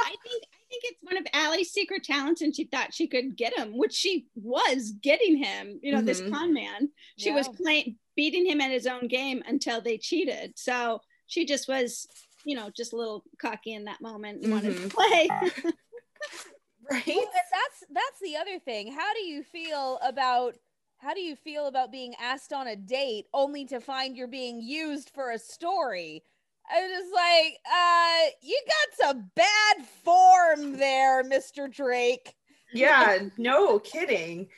[0.00, 3.36] I think I think it's one of Allie's secret talents, and she thought she could
[3.36, 5.80] get him, which she was getting him.
[5.82, 6.30] You know, this Mhm.
[6.30, 6.90] con man.
[7.18, 10.56] She was playing, beating him at his own game until they cheated.
[10.56, 12.06] So she just was,
[12.44, 14.90] you know, just a little cocky in that moment and wanted to Mhm.
[14.90, 15.28] play.
[16.90, 17.06] right?
[17.06, 18.92] Well, and that's that's the other thing.
[18.92, 20.56] How do you feel about
[20.98, 24.62] how do you feel about being asked on a date only to find you're being
[24.62, 26.22] used for a story?
[26.70, 31.70] I'm just like, uh, you got some bad form there, Mr.
[31.70, 32.34] Drake.
[32.72, 34.48] yeah, no kidding.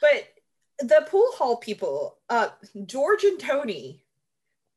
[0.00, 0.28] But
[0.80, 2.48] the pool hall people, uh,
[2.86, 4.04] George and Tony.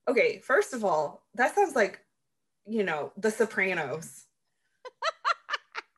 [0.08, 2.00] Okay, first of all, that sounds like,
[2.68, 4.27] you know, The Sopranos.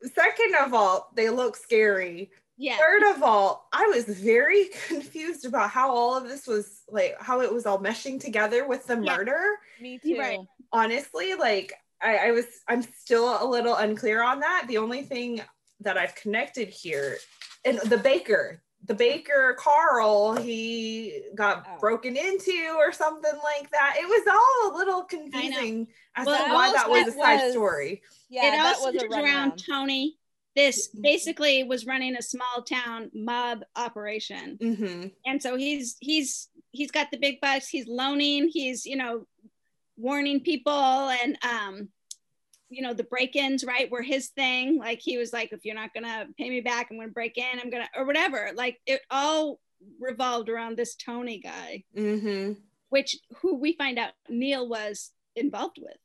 [0.04, 2.32] Second of all, they look scary.
[2.58, 2.78] yeah.
[2.78, 7.42] Third of all, I was very confused about how all of this was like, how
[7.42, 9.18] it was all meshing together with the Yeah.
[9.18, 9.42] murder.
[9.82, 10.18] Me too.
[10.18, 10.40] right.
[10.72, 15.42] honestly like I, I was i'm still a little unclear on that the only thing
[15.82, 17.18] that i've connected here
[17.66, 21.78] and the baker the baker carl he got Oh.
[21.80, 26.54] broken into or something like that it was all a little confusing as Well, to
[26.54, 29.64] why that was a side was- story Yeah, it that all was around.
[29.66, 30.16] Tony.
[30.56, 34.58] This basically was running a small town mob operation.
[34.60, 37.68] hmm and so he's he's he's got the big bucks.
[37.68, 38.50] He's loaning.
[38.52, 39.26] He's you know
[39.96, 41.90] warning people and um
[42.70, 44.78] you know the break-ins right were his thing.
[44.78, 47.60] Like he was like if you're not gonna pay me back i'm gonna break in.
[47.60, 48.52] I'm gonna or whatever.
[48.56, 49.60] Like it all
[50.00, 52.52] revolved around this tony guy hmm
[52.90, 55.96] which who we find out neil was involved with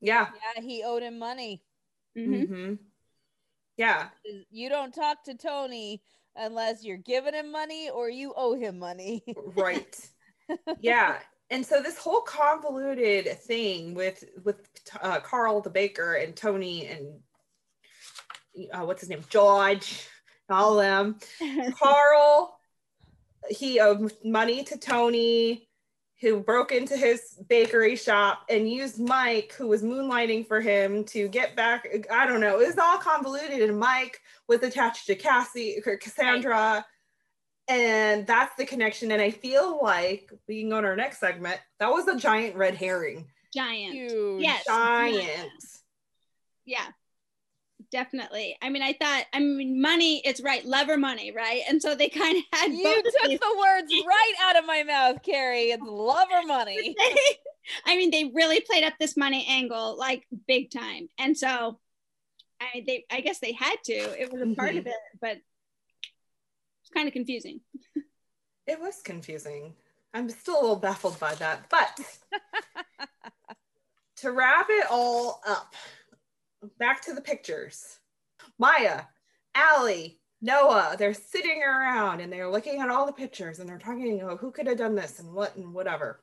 [0.00, 0.28] yeah.
[0.56, 1.62] Yeah, he owed him money.
[2.16, 2.46] Mhm.
[2.46, 2.74] hmm
[3.76, 4.08] yeah.
[4.50, 6.02] You don't talk to Tony
[6.36, 9.24] unless you're giving him money or you owe him money.
[9.54, 9.96] right.
[10.80, 11.18] Yeah.
[11.50, 14.68] And so this whole convoluted thing with with
[15.00, 17.20] uh, carl the baker and tony and
[18.72, 19.22] uh, what's his name?
[19.28, 20.08] George
[20.48, 21.18] all them.
[21.78, 22.58] Carl
[23.48, 25.68] he owed money to tony
[26.20, 31.28] who broke into his bakery shop and used mike who was moonlighting for him to
[31.28, 35.80] get back i don't know it was all convoluted and mike was attached to cassie
[35.86, 36.84] or cassandra.
[37.68, 39.12] And that's the connection.
[39.12, 42.56] And i feel like we can go to our next segment that was a giant
[42.56, 43.26] red herring.
[43.54, 43.94] Giant.
[43.94, 44.42] Huge.
[44.42, 44.64] Yes.
[44.66, 45.50] giant.
[46.64, 46.86] Yeah
[47.92, 51.82] definitely i mean i thought i mean money it's right love or money right and
[51.82, 55.22] so they kind of had You took these the words right out of my mouth,
[55.22, 55.70] Carrie.
[55.70, 56.96] It's love or money.
[57.86, 61.78] I mean, they really played up this money angle like big time, and so
[62.60, 63.92] I they I guess they had to.
[63.92, 64.88] It was a part of mm-hmm.
[64.88, 65.38] it, but
[66.82, 67.60] it's kind of confusing.
[68.66, 69.74] it was confusing
[70.14, 71.98] i'm still a little baffled by that but
[74.20, 75.74] to wrap it all up,
[76.78, 77.98] back to the pictures.
[78.58, 79.02] Maya,
[79.54, 84.20] Allie, Noah, they're sitting around and they're looking at all the pictures and they're talking,
[84.22, 86.22] oh, who could have done this and what and whatever.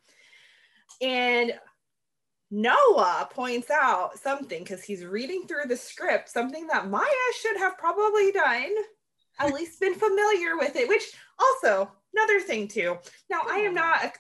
[1.02, 1.54] And
[2.50, 7.06] Noah points out something because he's reading through the script, something that Maya
[7.42, 8.74] should have probably done,
[9.40, 12.98] at least been familiar with it, which also another thing too.
[13.30, 13.76] Now I am hmm.
[13.76, 14.12] not a,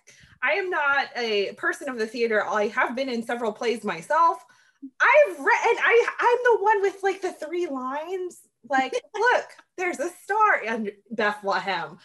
[0.43, 2.45] I am not a person of the theater.
[2.45, 4.43] I have been in several plays myself.
[4.83, 8.39] I've read and I I'm the one with like the three lines.
[8.69, 9.45] Like, look,
[9.77, 11.97] there's a star in Bethlehem.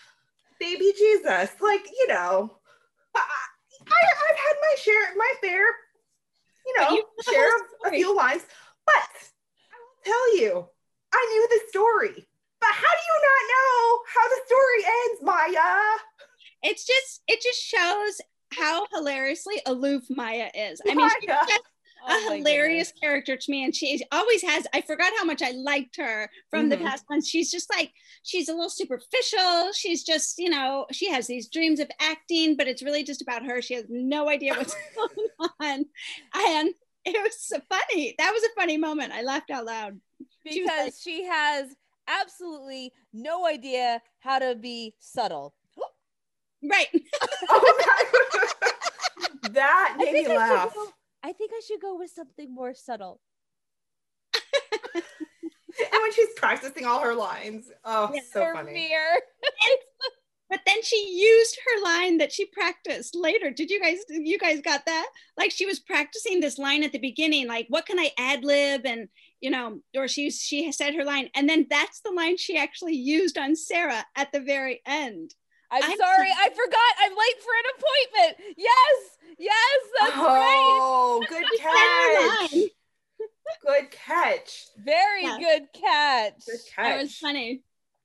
[0.61, 1.51] Baby Jesus.
[1.61, 2.57] Like, you know,
[3.15, 5.67] I, I, I've had my share, my fair
[6.67, 7.51] you know, you share
[7.87, 8.43] a few lines.
[8.85, 9.11] But
[9.71, 10.67] I will tell you,
[11.13, 12.27] I knew the story.
[12.61, 15.99] But how do you not know how the story ends, Maya?
[16.63, 18.21] It's just it just shows
[18.55, 20.81] how hilariously aloof Maya is.
[20.89, 21.63] I mean, she's just
[22.07, 23.01] oh a hilarious goodness.
[23.01, 24.67] character to me, and she always has.
[24.73, 26.69] I forgot how much I liked her from mm-hmm.
[26.71, 27.29] the past ones.
[27.29, 29.73] She's just like she's a little superficial.
[29.73, 33.45] She's just you know she has these dreams of acting, but it's really just about
[33.45, 33.63] her.
[33.63, 35.29] She has no idea what's going
[35.61, 35.85] on,
[36.35, 36.71] and
[37.05, 38.15] it was so funny.
[38.19, 39.13] That was a funny moment.
[39.13, 40.01] I laughed out loud
[40.45, 41.75] because she, like, she has
[42.09, 45.55] absolutely no idea how to be subtle.
[46.63, 46.87] Right.
[47.49, 47.83] oh,
[49.51, 50.75] that made me laugh.
[51.23, 53.21] Go, I think I should go with something more subtle.
[54.95, 55.03] and
[56.01, 58.73] when she's practicing all her lines, oh, yeah, so funny.
[58.73, 59.21] Mirror.
[60.51, 63.51] but then she used her line that she practiced later.
[63.51, 65.07] Did you guys you guys got that?
[65.37, 68.85] Like she was practicing this line at the beginning, like what can I ad lib
[68.85, 69.09] and
[69.41, 72.95] you know, or she she said her line, and then that's the line she actually
[72.95, 75.35] used on Sarah at the very end.
[75.73, 76.93] I'm, I'm sorry, I forgot.
[77.01, 78.57] I'm late for an appointment.
[78.59, 80.27] Yes, yes, that's great.
[80.29, 81.29] oh, right.
[81.31, 82.71] good catch.
[83.67, 84.67] good catch.
[84.77, 85.39] Very yeah.
[85.39, 86.45] good catch.
[86.47, 86.77] Good catch.
[86.77, 87.63] That was funny.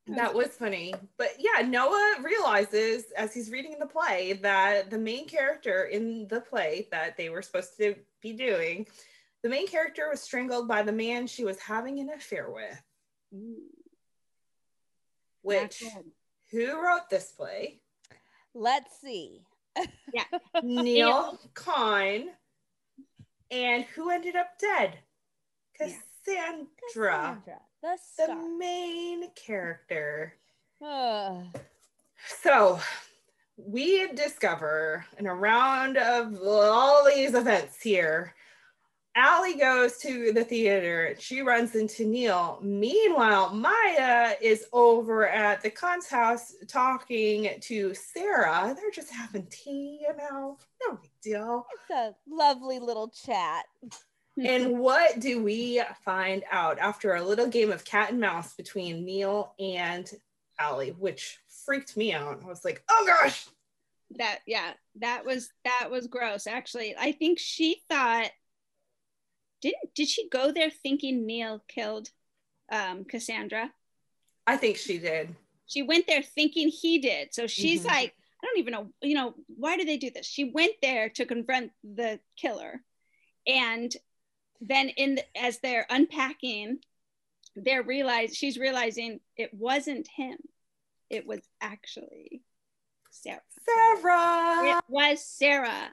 [0.08, 0.94] That was funny.
[1.18, 6.40] But yeah, Noah realizes as he's reading the play that the main character in the
[6.40, 8.88] play that they were supposed to be doing,
[9.44, 12.82] the main character was strangled by the man she was having an affair with.
[15.42, 15.84] Which
[16.52, 17.80] who wrote this play?
[18.54, 19.42] Let's see.
[20.14, 20.24] Yeah.
[20.64, 22.30] Neil Kahn.
[23.52, 24.98] And who ended up dead?
[25.78, 25.98] Cassandra.
[27.46, 30.34] Cassandra the, the main character.
[32.42, 32.80] so
[33.58, 38.34] we discover in a round of all these events here
[39.18, 41.16] Allie goes to the theater.
[41.18, 42.60] She runs into Neil.
[42.62, 48.76] Meanwhile, Maya is over at the Kahn's house talking to Sarah.
[48.80, 51.66] They're just having tea, you know, no big deal.
[51.74, 53.66] It's a lovely little chat.
[54.38, 59.04] and what do we find out after a little game of cat and mouse between
[59.04, 60.08] Neil and
[60.60, 62.42] Allie, which freaked me out?
[62.44, 63.48] I was like, oh gosh.
[64.18, 66.46] That, yeah, that was, that was gross.
[66.46, 68.30] Actually, I think she thought
[69.62, 72.10] didn't did she go there thinking Neil killed
[72.72, 73.72] um, Cassandra?
[74.46, 75.36] I think she did.
[75.66, 77.34] She went there thinking he did.
[77.34, 77.90] So she's mm-hmm.
[77.90, 80.26] like, I don't even know, you know, why do they do this?
[80.26, 82.82] She went there to confront the killer.
[83.46, 83.94] And
[84.62, 86.80] then in the, as they're unpacking,
[87.56, 90.38] they're realize she's realizing it wasn't him.
[91.10, 92.44] It was actually
[93.10, 93.42] Sarah.
[93.66, 94.78] Sarah.
[94.78, 95.90] It was Sarah.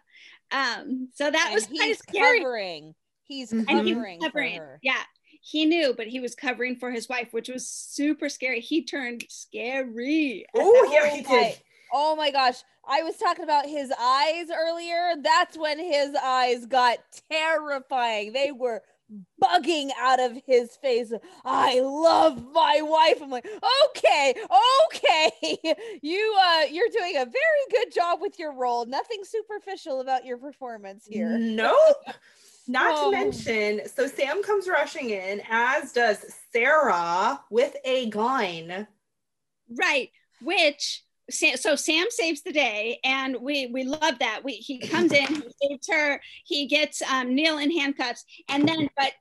[0.53, 2.38] Um, so that and was kind of scary.
[2.38, 2.94] covering
[3.26, 4.78] He's covering, he covering for her.
[4.82, 5.02] Yeah,
[5.40, 8.60] he knew, but he was covering for his wife, which was super scary.
[8.60, 10.46] He turned scary.
[10.54, 11.60] Oh yeah, he did.
[11.92, 12.62] Oh my gosh.
[12.87, 15.14] I was talking about his eyes earlier.
[15.22, 16.98] That's when his eyes got
[17.30, 18.32] terrifying.
[18.32, 18.82] They were
[19.42, 21.12] bugging out of his face.
[21.44, 23.22] I love my wife.
[23.22, 23.46] I'm like,
[23.87, 24.34] okay,
[24.87, 25.30] okay.
[26.02, 28.87] You uh you're doing a very good job with your role.
[28.87, 31.38] Nothing superficial about your performance here.
[31.38, 31.96] Nope.
[32.66, 33.11] Not oh.
[33.11, 38.87] to mention, so Sam comes rushing in, as does Sarah with a gun.
[39.68, 44.42] Right, which so Sam saves the day, and we we love that.
[44.44, 48.88] We he comes in, he saves her, he gets um, Neil in handcuffs, and then
[48.96, 49.12] but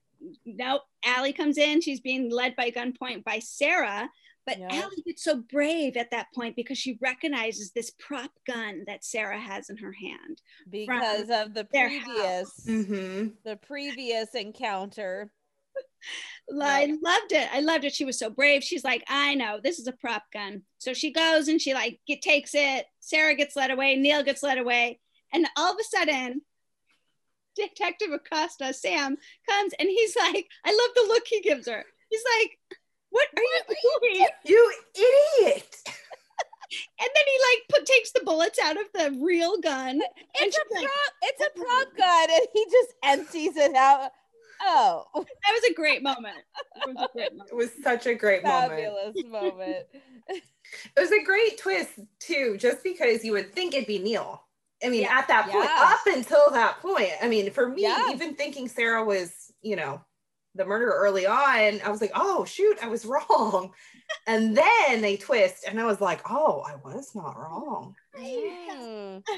[0.45, 1.81] nope, Allie comes in.
[1.81, 4.09] She's being led by gunpoint by Sarah,
[4.45, 4.67] but yeah.
[4.71, 9.39] Allie gets so brave at that point because she recognizes this prop gun that Sarah
[9.39, 13.27] has in her hand because of the previous mm-hmm.
[13.45, 15.31] the previous encounter.
[16.61, 17.47] I loved it.
[17.53, 17.93] I loved it.
[17.93, 18.63] She was so brave.
[18.63, 20.63] She's like, I know this is a prop gun.
[20.77, 22.85] So she goes and she like get, takes it.
[22.99, 23.95] Sarah gets led away.
[23.95, 24.99] Neil gets led away,
[25.31, 26.41] and all of a sudden,
[27.55, 29.17] Detective Acosta, Sam,
[29.49, 31.85] comes and he's like, I love the look he gives her.
[32.09, 32.79] He's like,
[33.13, 33.77] What are you
[34.15, 34.27] doing?
[34.45, 35.75] You idiot.
[36.99, 40.01] And then he like put takes the bullets out of the real gun.
[40.01, 41.13] It's And a she's like- prop.
[41.21, 44.09] It's a prop gun, and he just empties it out.
[44.61, 46.37] Oh, That was a great moment.
[46.77, 47.49] It was a great moment.
[47.51, 48.71] It was such a great moment.
[48.71, 49.85] fabulous moment.
[50.97, 54.41] It was a great twist too, just because you would think it'd be Neil.
[54.83, 55.19] I mean, Yeah.
[55.19, 55.93] at that point, Yeah.
[55.93, 58.09] up until that point, I mean, for me, Yeah.
[58.11, 60.01] even thinking Sarah was, you know,
[60.55, 63.71] the murderer early on, I was like, oh shoot, I was wrong.
[64.27, 67.95] and then they twist, and I was like, oh, I was not wrong.
[68.19, 69.23] Mm.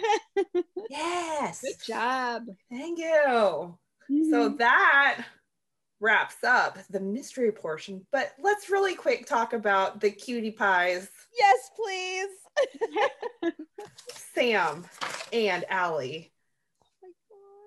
[0.89, 1.61] Yes.
[1.61, 2.43] Good job.
[2.69, 3.77] Thank you.
[4.29, 5.25] So that
[5.99, 8.05] wraps up the mystery portion.
[8.11, 12.29] But let's really quick talk about the cutie pies, Yes, please.
[14.35, 14.85] Sam
[15.33, 16.31] and Allie.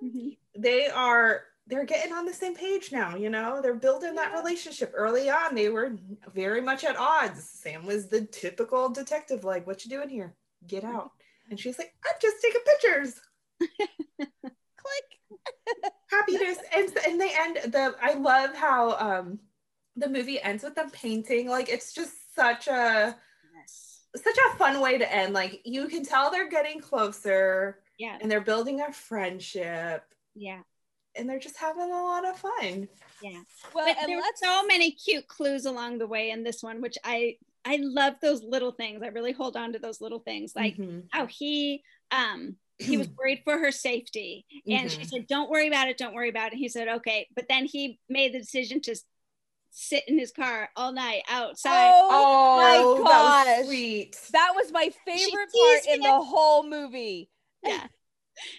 [0.03, 0.37] Mhm.
[0.57, 3.61] They are they're getting on the same page now, you know.
[3.63, 4.93] They're building that relationship.
[4.95, 5.93] Early on, they were
[6.35, 7.45] very much at odds.
[7.45, 10.35] Sam was the typical detective, like, what you doing here?
[10.67, 11.13] Get out.
[11.51, 13.21] And she's like, I'm just taking pictures.
[14.19, 15.05] Click.
[16.11, 19.39] happiness and and they end the i love how um
[19.97, 23.15] the movie ends with them painting like it's just such a
[23.55, 24.05] Yes.
[24.17, 28.17] such a fun way to end like you can tell they're getting closer Yeah.
[28.21, 30.03] and they're building a friendship
[30.35, 30.61] Yeah.
[31.19, 32.89] And they're just having a lot of fun
[33.21, 33.41] Yeah.
[33.75, 36.97] Well, But and there's so many cute clues along the way in this one, which
[37.05, 39.03] I I love those little things.
[39.03, 41.05] I really hold on to those little things, like Mhm.
[41.11, 45.09] how he um he was worried for her safety, and she Mhm.
[45.09, 45.99] said, "Don't worry about it.
[45.99, 48.95] Don't worry about it." He said, "Okay," but then he made the decision to
[49.71, 51.93] sit in his car all night outside.
[51.95, 53.59] Oh, my oh that gosh.
[53.59, 56.07] was sweet that was my favorite part in me.
[56.07, 57.29] the whole movie.
[57.65, 57.87] yeah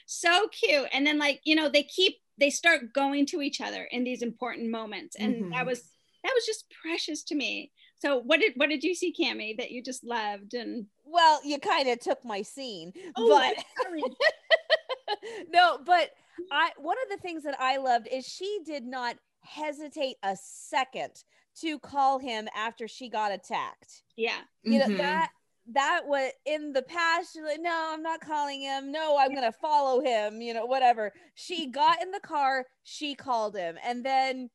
[0.06, 3.84] so cute and then like you know they keep they start going to each other
[3.91, 5.67] in these important moments and that Mhm.
[5.67, 5.80] was
[6.23, 9.71] that was just precious to me so what did what did you see Cami that
[9.71, 13.56] you just loved and Well, you kind of took my scene, Oh, but
[15.49, 16.12] no, but
[16.52, 21.23] I one of the things that I loved is she did not hesitate a second
[21.62, 24.04] to call him after she got attacked.
[24.15, 24.97] yeah You know Mhm.
[24.97, 25.32] that
[25.73, 27.34] that was in the past.
[27.34, 28.91] She's like, no, I'm not calling him.
[28.91, 30.41] No, I'm gonna follow him.
[30.41, 31.12] You know, whatever.
[31.36, 32.65] She got in the car.
[32.84, 34.49] She called him, and then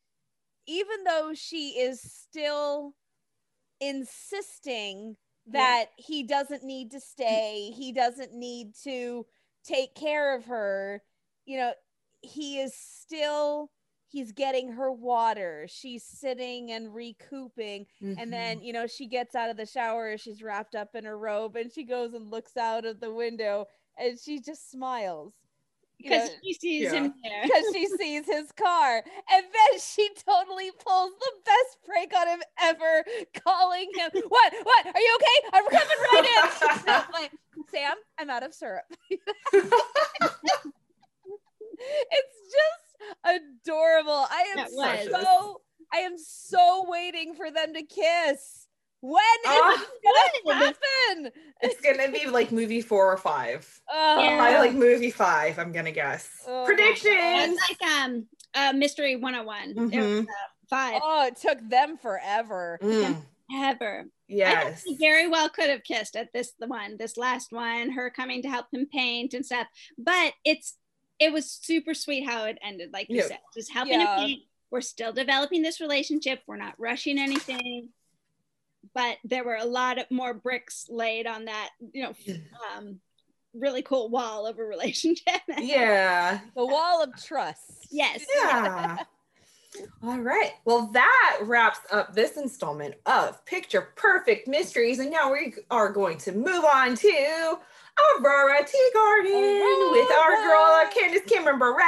[0.66, 2.94] even though she is still
[3.80, 9.26] insisting that he doesn't need to stay, he doesn't need to
[9.64, 11.02] take care of her,
[11.44, 11.72] you know,
[12.22, 13.70] he is still
[14.14, 15.66] he's getting her water.
[15.68, 17.86] She's sitting and recouping.
[18.00, 18.64] And then, mm-hmm.
[18.64, 21.72] you know, she gets out of the shower, she's wrapped up in her robe, and
[21.72, 23.66] she goes and looks out of the window
[23.98, 25.32] and she just smiles.
[25.98, 29.02] Because she sees him because she sees his car.
[29.32, 33.04] And then she totally pulls the best prank on him ever,
[33.44, 34.52] calling him, What?
[34.62, 34.86] What?
[34.86, 35.48] Are you okay?
[35.54, 36.68] I'm coming right in.
[36.80, 37.32] And I'm like,
[37.68, 38.84] Sam, I'm out of syrup.
[39.10, 39.32] it's
[42.52, 42.83] just
[43.24, 44.26] adorable.
[44.30, 44.70] I am That
[45.10, 45.60] so
[45.92, 48.66] I am so waiting for them to kiss.
[49.00, 51.30] When is it gonna happen?
[51.60, 53.80] it's gonna be like movie four or five.
[53.92, 54.38] Oh, Yeah.
[54.38, 56.30] probably like movie five i'm gonna guess.
[56.46, 57.04] Oh predictions!
[57.12, 60.24] It's like um uh mystery 101 It was, uh,
[60.70, 61.00] five.
[61.04, 62.78] Oh, it took them forever.
[62.82, 63.22] Mm,
[63.54, 64.82] ever I yes.
[64.84, 68.40] think very well could have kissed at this the one, this last one, her coming
[68.42, 69.66] to help him paint and stuff.
[69.98, 70.78] But it's
[71.18, 73.26] it was super sweet how it ended, like you Yeah.
[73.28, 74.16] said, just helping Yeah.
[74.16, 74.42] him paint.
[74.70, 76.42] We're still developing this relationship.
[76.46, 77.90] We're not rushing anything.
[78.94, 82.14] But there were a lot of more bricks laid on that, you know,
[82.76, 83.00] um,
[83.54, 85.40] really cool wall of a relationship.
[85.58, 87.86] yeah The wall of trust.
[87.90, 88.24] yes.
[88.34, 89.04] Yeah.
[90.04, 90.52] All right.
[90.64, 94.98] Well, that wraps up this installment of Picture Perfect Mysteries.
[95.00, 97.58] And now we are going to move on to
[97.98, 100.90] Aurora Teagarden with our girl, Aurora.
[100.92, 101.80] Candace Cameron Bure,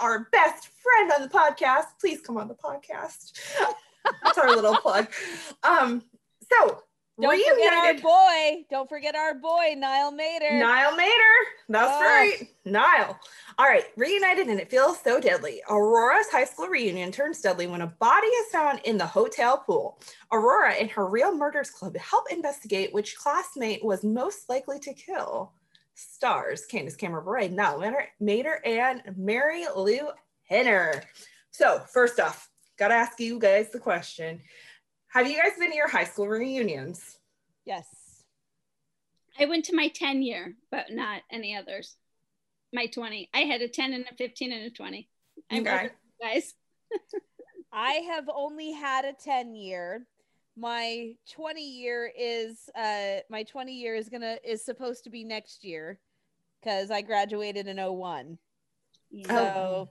[0.00, 1.86] our best friend on the podcast.
[2.00, 3.32] Please come on the podcast.
[4.22, 5.08] That's our little plug.
[5.62, 6.02] Um,
[6.52, 6.82] so,
[7.20, 8.64] Don't forget our boy.
[8.70, 10.58] Don't forget our boy, Niall Matter.
[10.58, 11.34] Niall Matter.
[11.68, 12.00] That's Oh.
[12.00, 12.48] right.
[12.64, 13.18] Niall.
[13.56, 13.84] All right.
[13.96, 15.62] Reunited and it feels so deadly.
[15.70, 20.00] Aurora's high school reunion turns deadly when a body is found in the hotel pool.
[20.32, 25.52] Aurora and her real murders club help investigate which classmate was most likely to kill.
[25.94, 30.08] Stars Candace Cameron Bure, Niall Matter, Matter, and Mary Lou
[30.48, 31.04] Henner.
[31.52, 34.40] So, first off, got to ask you guys the question
[35.14, 37.18] Have you guys been to your high school reunions?
[37.64, 37.86] Yes.
[39.38, 41.96] I went to my 10 year, but not any others.
[42.72, 43.30] my 20.
[43.32, 45.08] I had a 10 and a 15 and a 20.
[45.50, 45.90] I'm Okay.
[46.20, 46.54] guys.
[47.72, 50.06] I have only had a 10 year.
[50.56, 55.64] My 20 year is uh my 20 year is gonna is supposed to be next
[55.64, 56.00] year
[56.60, 58.38] because I graduated in 01.
[59.12, 59.26] Yeah.
[59.28, 59.88] So Oh.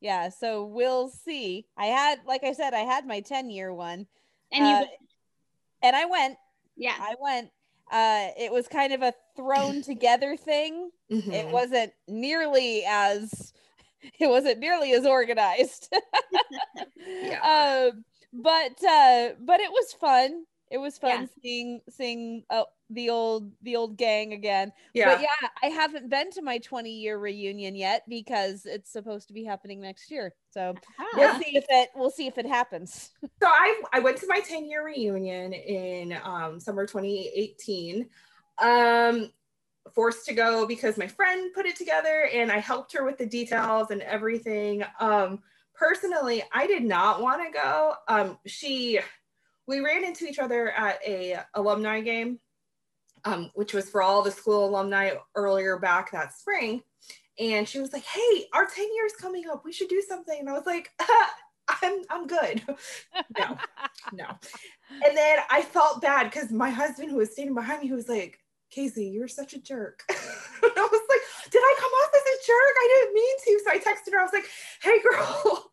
[0.00, 1.66] yeah, so we'll see.
[1.78, 4.06] I had like I said, I had my 10 year one.
[4.52, 4.84] And you, uh,
[5.82, 6.36] and I went,
[6.76, 6.96] yeah.
[6.98, 7.50] I went.
[7.90, 10.90] Uh it was kind of a thrown together thing.
[11.10, 11.32] Mhm.
[11.32, 13.52] It wasn't nearly as
[14.18, 15.92] it wasn't nearly as organized.
[17.22, 17.40] Yeah.
[17.92, 20.44] Um, but uh, but it was fun.
[20.70, 21.26] It was fun Yeah.
[21.42, 24.72] seeing seeing uh, the old the old gang again.
[24.94, 25.14] yeah.
[25.14, 29.34] But yeah, I haven't been to my 20 year reunion yet because it's supposed to
[29.34, 30.34] be happening next year.
[30.50, 30.74] So
[31.14, 33.10] we'll Ah, see if it we'll see if it happens.
[33.42, 38.08] So I I went to my 10 year reunion in um, summer 2018.
[38.58, 39.30] Um,
[39.94, 43.26] forced to go because my friend put it together and I helped her with the
[43.26, 44.82] details and everything.
[44.98, 45.42] Um,
[45.74, 47.94] personally, I did not want to go.
[48.08, 48.98] Um, she
[49.68, 52.38] we ran into each other at a alumni game,
[53.26, 56.82] um, which was for all the school alumni earlier back that spring.
[57.38, 59.64] And she was like, "Hey, our 10 years coming up.
[59.64, 60.90] We should do something." And I was like,
[61.82, 62.62] "I'm I'm good."
[63.38, 63.58] no,
[64.12, 64.26] no.
[65.04, 68.38] And then I felt bad because my husband, who was standing behind me, was like,
[68.70, 70.02] Casey, you're such a jerk.
[70.10, 72.74] I was like, did I come off as a jerk?
[72.76, 73.60] I didn't mean to.
[73.64, 74.20] So I texted her.
[74.20, 74.48] I was like,
[74.82, 75.72] hey, girl,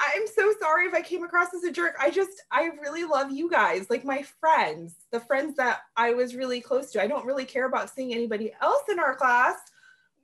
[0.00, 1.94] I'm so sorry if I came across as a jerk.
[2.00, 6.34] I just, I really love you guys, like my friends, the friends that I was
[6.34, 7.02] really close to.
[7.02, 9.56] I don't really care about seeing anybody else in our class.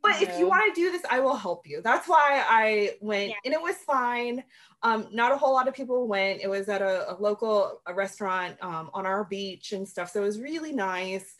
[0.03, 1.81] But if you want to do this, I will help you.
[1.83, 3.37] That's why I went, Yeah.
[3.45, 4.45] and it was fine.
[4.83, 6.43] Um, not a whole lot of people went.
[6.43, 10.21] It was at a, a local a restaurant um, on our beach and stuff, so
[10.23, 11.35] it was really nice.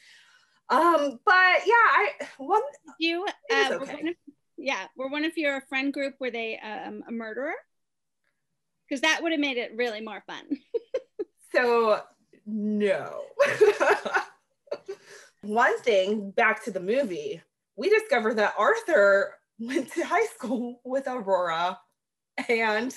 [0.69, 2.63] Um, but yeah, I one
[2.99, 3.95] you, uh, okay.
[3.95, 4.15] one of,
[4.57, 7.55] yeah, were one of your friend group were they um, a murderer?
[8.89, 10.45] Because that would have made it really more fun.
[11.55, 12.03] so
[12.47, 13.23] no.
[15.43, 17.43] one thing back to the movie,
[17.77, 21.79] we discovered that Arthur went to high school with Aurora
[22.49, 22.95] and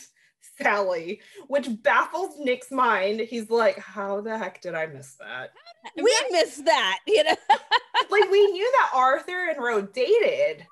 [0.61, 3.19] Sally, which baffles Nick's mind.
[3.21, 5.51] He's like, "How the heck did I miss that?"
[5.95, 7.35] we missed that, you know.
[8.09, 10.65] like we knew that Arthur and Ro dated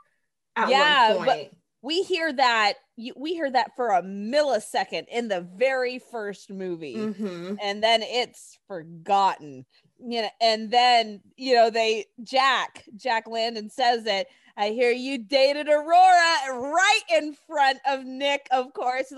[0.56, 1.58] at Yeah, one but- point.
[1.88, 2.74] We hear that
[3.16, 7.58] we hear that for a millisecond in the very first movie Mhm.
[7.62, 9.66] and then it's forgotten
[10.00, 14.28] you know and then you know they jack jack landon says it
[14.58, 19.12] i hear you dated aurora right in front of nick of course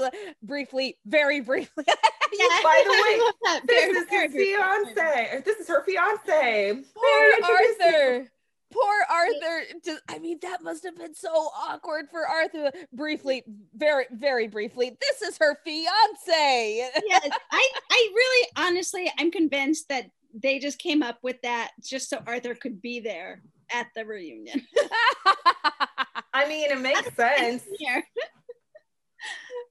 [0.44, 1.84] briefly very briefly
[2.32, 3.60] Yeah, By the way.
[3.66, 5.42] This Very, is very his fiance.
[5.46, 6.74] This is her fiance.
[6.94, 7.86] poor Very introducing.
[7.96, 8.32] arthur
[8.72, 13.44] poor arthur just, i mean that must have been so awkward for arthur briefly
[13.76, 20.06] very very briefly this is her fiance yes, I, I really honestly I'm convinced that
[20.34, 23.42] they just came up with that just so Arthur could be there
[23.74, 24.66] at the reunion.
[26.34, 27.64] I mean, it makes sense.
[27.78, 28.04] Here.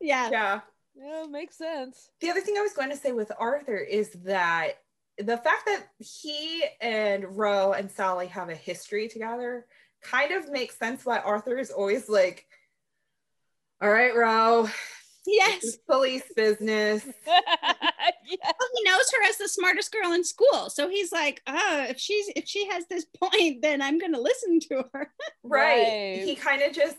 [0.00, 0.30] yeah.
[0.30, 0.60] Yeah.
[1.24, 4.72] it makes sense The other thing I was going to say with Arthur is that
[5.18, 9.66] the fact that he and Ro and Sally have a history together
[10.02, 12.46] kind of makes sense why Arthur is always like,
[13.82, 14.74] all right, Ro, this
[15.26, 15.76] Yes.
[15.88, 17.04] police business.
[18.26, 18.36] yeah.
[18.42, 20.70] Well, he knows her as the smartest girl in school.
[20.70, 24.60] So he's like, oh, if she's if she has this point, then I'm gonna listen
[24.60, 25.10] to her.
[25.44, 25.78] Right.
[25.78, 26.22] Right.
[26.24, 26.96] He kind of just,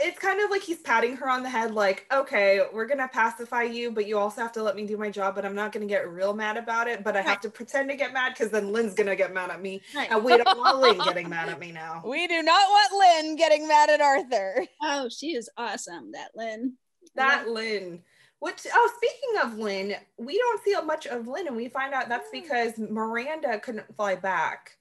[0.00, 3.08] it's kind of like he's patting her on the head, like, okay, we're going to
[3.08, 5.72] pacify you, but you also have to let me do my job, but I'm not
[5.72, 7.04] going to get real mad about it.
[7.04, 9.50] But I have to pretend to get mad because then Lynn's going to get mad
[9.50, 9.82] at me.
[9.94, 10.10] Right.
[10.10, 12.02] And we don't want Lynn getting mad at me now.
[12.06, 14.64] We do not want Lynn getting mad at Arthur.
[14.82, 16.74] Oh, she is awesome, that Lynn.
[17.16, 18.02] That Lynn.
[18.40, 22.08] Which, oh, speaking of Lynn, we don't see much of Lynn, and we find out
[22.08, 24.72] that's because Miranda couldn't fly back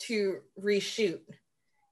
[0.00, 1.20] to reshoot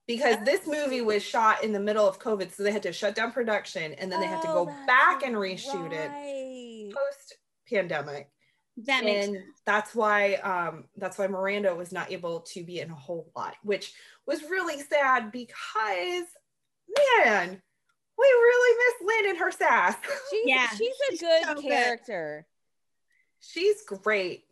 [0.07, 3.15] because this movie was shot in the middle of COVID, so they had to shut
[3.15, 7.35] down production and then they had to Oh, go that's back and reshoot it post
[7.69, 8.31] pandemic.
[8.85, 12.91] That makes And that's why um that's why Miranda was not able to be in
[12.91, 13.93] a whole lot, which
[14.27, 16.27] was really sad because
[17.25, 17.63] man,
[18.19, 19.95] we really miss Lynn and her sass.
[20.31, 21.63] She's, Yeah, she's a she's good so good.
[21.65, 22.47] character.
[23.41, 24.45] She's great.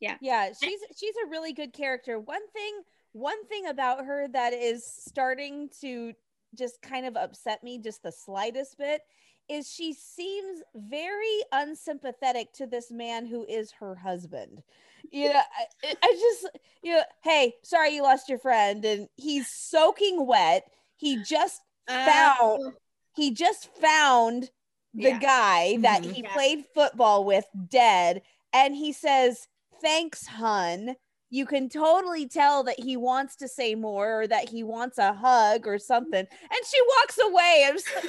[0.00, 0.16] Yeah.
[0.20, 2.18] Yeah, she's she's a really good character.
[2.18, 2.80] One thing,
[3.12, 6.12] one thing about her that is starting to
[6.54, 9.02] just kind of upset me just the slightest bit
[9.48, 14.62] is she seems very unsympathetic to this man who is her husband.
[15.10, 15.40] You know,
[15.84, 16.50] I, I just,
[16.82, 20.64] you know, hey, sorry you lost your friend, and he's soaking wet.
[20.96, 21.60] he just
[21.90, 22.74] Uh, found
[23.16, 24.50] he just found
[24.94, 25.18] the Yeah.
[25.18, 26.12] guy that Mhm.
[26.14, 26.32] he Yeah.
[26.32, 28.22] played football with dead
[28.52, 29.46] and he says
[29.80, 30.96] thanks hun
[31.32, 35.12] you can totally tell that he wants to say more or that he wants a
[35.12, 38.04] hug or something and she walks away i'm just like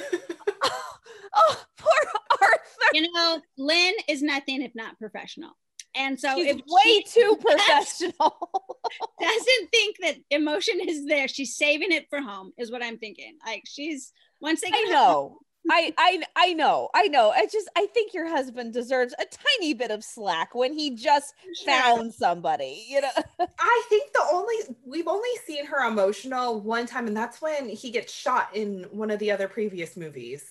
[0.64, 0.94] oh,
[1.34, 2.58] oh poor arthur
[2.92, 5.52] you know, Lynn is nothing if not professional.
[5.94, 8.50] And so she's if way she too professional
[9.20, 13.38] doesn't think that emotion is there, she's saving it for home, is what I'm thinking.
[13.44, 15.38] Like she's once they I know.
[15.70, 16.88] I I I know.
[16.94, 17.30] I know.
[17.30, 21.34] I just I think your husband deserves a tiny bit of slack when he just
[21.54, 21.72] Sure.
[21.72, 23.08] found somebody, you know.
[23.60, 27.90] I think the only we've only seen her emotional one time, and that's when he
[27.90, 30.44] gets shot in one of the other previous movies.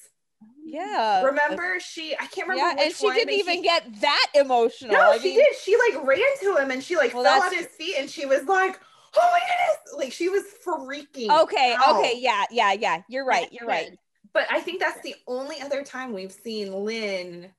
[0.71, 1.23] Yeah.
[1.23, 4.27] Remember, she I can't remember Yeah, which and she one, didn't even he- get that
[4.35, 4.93] emotional.
[4.93, 5.55] No, I she mean, did.
[5.61, 8.25] She like ran to him and she like Well, fell on his feet and she
[8.25, 8.79] was like,
[9.17, 11.29] "Oh my goodness!" Like she was freaking.
[11.43, 11.97] Okay, out.
[11.97, 13.01] okay, yeah, yeah, yeah.
[13.09, 13.51] You're right.
[13.51, 13.91] You're right.
[14.33, 17.49] But I think that's the only other time we've seen Lynn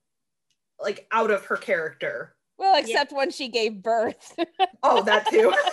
[0.79, 2.35] like out of her character.
[2.57, 4.35] Well, except when she gave birth.
[4.85, 5.53] Oh, that too.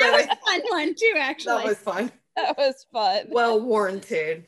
[0.00, 1.56] That was a fun one too, actually.
[1.56, 2.12] That was fun.
[2.36, 3.26] that was fun.
[3.28, 4.46] Well warranted.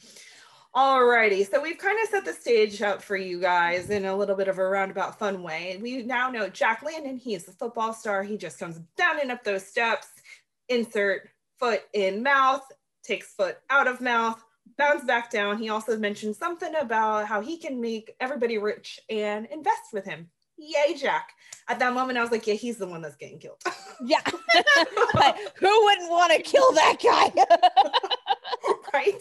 [0.75, 4.35] Alrighty, so we've kind of set the stage up for you guys in a little
[4.35, 5.79] bit of a roundabout fun way.
[5.83, 8.23] We now know Jack Landon, he's a football star.
[8.23, 10.09] He just comes down and up those steps,
[10.71, 12.63] insert foot in mouth,
[13.05, 14.43] takes foot out of mouth,
[14.79, 15.59] bounce back down.
[15.59, 20.31] He also mentioned something about how he can make everybody rich and invest with him.
[20.57, 21.33] Yay, Jack.
[21.69, 23.63] At that moment, I was like, yeah, he's the one that's getting killed.
[24.03, 24.23] Yeah.
[24.25, 27.45] Who wouldn't want to kill that guy?
[28.93, 29.15] right?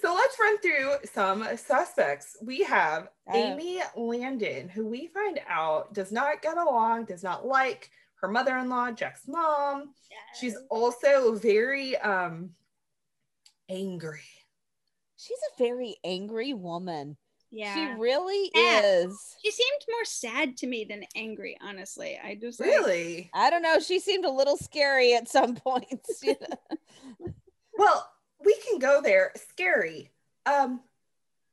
[0.00, 2.36] So let's run through some suspects.
[2.42, 3.34] We have Oh.
[3.34, 7.90] Amy Landon, who we find out does not get along, does not like
[8.20, 9.92] her mother-in-law, Jack's mom.
[10.10, 10.40] Yes.
[10.40, 12.50] She's also very um
[13.68, 14.20] angry.
[15.16, 17.16] She's a very angry woman.
[17.50, 17.74] yeah.
[17.74, 18.80] She really Yeah.
[19.06, 19.36] is.
[19.42, 22.18] She seemed more sad to me than angry, honestly.
[22.22, 23.30] I just like, Really?
[23.34, 23.78] I don't know.
[23.80, 26.22] She seemed a little scary at some points.
[26.22, 26.76] you know?
[27.78, 28.08] Well,
[28.46, 29.32] we can go there.
[29.50, 30.10] Scary.
[30.46, 30.80] Um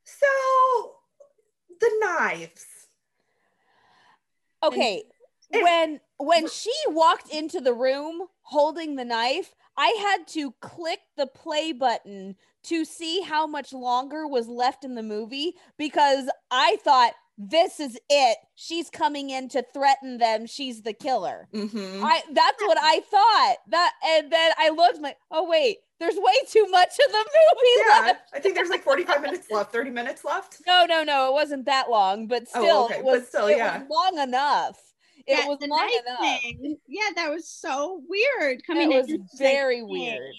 [0.04, 0.92] so
[1.80, 2.64] the knives.
[4.62, 5.02] Okay.
[5.52, 11.00] And- when when she walked into the room holding the knife, I had to click
[11.16, 16.76] the play button to see how much longer was left in the movie because I
[16.82, 18.38] thought this is it.
[18.54, 20.46] She's coming in to threaten them.
[20.46, 21.46] She's the killer.
[21.52, 22.02] Mhm.
[22.02, 23.56] I that's what I thought.
[23.68, 27.88] That and then I looked like, oh wait, there's way too much of the movie
[27.88, 28.30] yeah, left.
[28.34, 30.60] I think there's like 45 minutes left, 30 minutes left.
[30.66, 33.46] No, no, no, it wasn't that long, but Oh, still, okay, it but was still,
[33.46, 33.82] it yeah.
[33.84, 34.78] was long enough.
[35.26, 36.40] It Yeah, was the long knife enough.
[36.42, 36.76] thing.
[36.86, 38.66] Yeah, that was so weird.
[38.66, 40.34] Coming was in, it's very like, weird.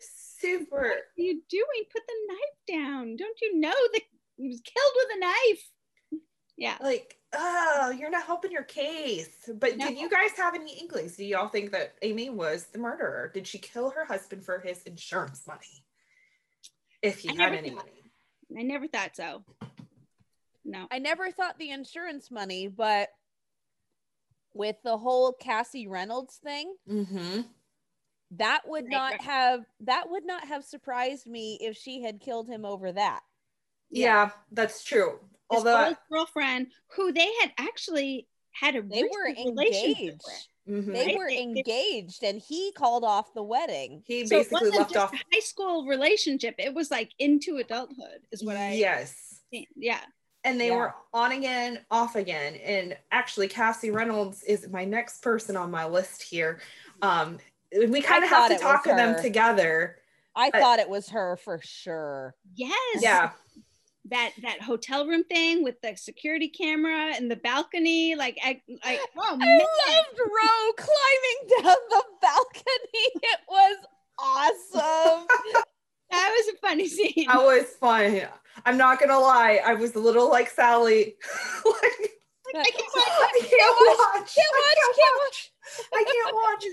[0.00, 0.76] Super.
[0.80, 1.84] What are you doing?
[1.92, 3.16] Put the knife down.
[3.16, 4.02] Don't you know that
[4.36, 5.70] he was killed with a knife?
[6.58, 6.76] Yeah.
[6.80, 9.88] like oh you're not helping your case but No.
[9.88, 13.46] did you guys have any inklings do y'all think that amy was the murderer did
[13.46, 15.84] she kill her husband for his insurance money
[17.02, 17.92] if he I had any thought- money
[18.58, 19.44] I never thought so.
[20.64, 20.86] No.
[20.90, 23.10] I never thought the insurance money, but
[24.54, 27.42] with the whole Cassie Reynolds thing, mm-hmm.
[28.38, 32.48] that would Right, not have that would not have surprised me if she had killed
[32.48, 33.20] him over that.
[33.90, 34.30] yeah.
[34.50, 40.20] that's true His although girlfriend, who they had actually had a They were engaged.
[40.68, 40.92] mhm.
[40.92, 41.16] They Right?
[41.18, 44.02] were They- engaged and he called off the wedding.
[44.06, 46.56] he So basically left off a high school relationship.
[46.58, 49.40] It was like into adulthood, is what I yes
[49.76, 50.00] yeah.
[50.44, 50.76] and they Yeah.
[50.76, 55.86] were on again off again and actually cassie reynolds is my next person on my
[55.86, 56.60] list here
[57.02, 57.38] um
[57.72, 59.98] we kind of have to talk to them together
[60.36, 62.34] I But- thought it was her for sure.
[62.54, 63.02] Yes.
[63.02, 63.30] yeah
[64.10, 68.14] That that hotel room thing with the security camera and the balcony.
[68.14, 73.08] Like I like oh I loved Ro climbing down the balcony.
[73.22, 73.76] It was
[74.18, 75.26] awesome.
[76.10, 77.26] That was a funny scene.
[77.26, 78.22] That was fun.
[78.64, 81.16] I'm not gonna lie, I was a little like Sally.
[81.66, 82.10] like,
[82.56, 84.34] I can't I can't watch.
[84.34, 85.52] Can't I watch, can't watch.
[85.92, 86.64] I can't watch.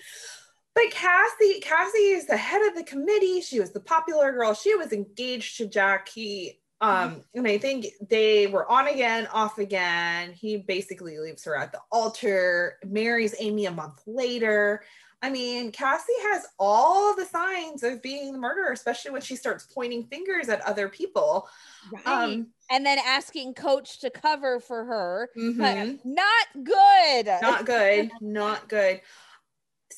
[0.76, 3.40] But Cassie, Cassie is the head of the committee.
[3.40, 4.54] She was the popular girl.
[4.54, 6.60] She was engaged to Jackie.
[6.82, 10.34] Um, and I think they were on again, off again.
[10.34, 14.84] He basically leaves her at the altar, marries Amy a month later.
[15.22, 19.66] I mean, Cassie has all the signs of being the murderer, especially when she starts
[19.74, 21.48] pointing fingers at other people.
[21.92, 22.06] Right.
[22.06, 25.30] Um, and then asking coach to cover for her.
[25.36, 25.58] mhm.
[25.58, 27.26] But not good.
[27.42, 29.02] not good not good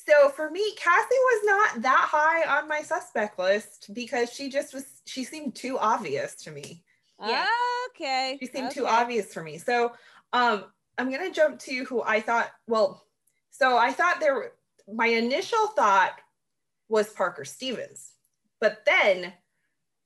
[0.08, 4.72] so for me, Cassie was not that high on my suspect list because she just
[4.72, 6.82] was, she seemed too obvious to me.
[7.20, 7.44] Yeah.
[7.90, 8.38] Okay.
[8.40, 9.58] She seemed too obvious for me.
[9.58, 9.92] So
[10.32, 10.64] um,
[10.96, 13.04] I'm going to jump to who I thought, well,
[13.50, 14.52] so I thought there,
[14.92, 16.12] my initial thought
[16.88, 18.12] was Parker Stevens,
[18.60, 19.32] but then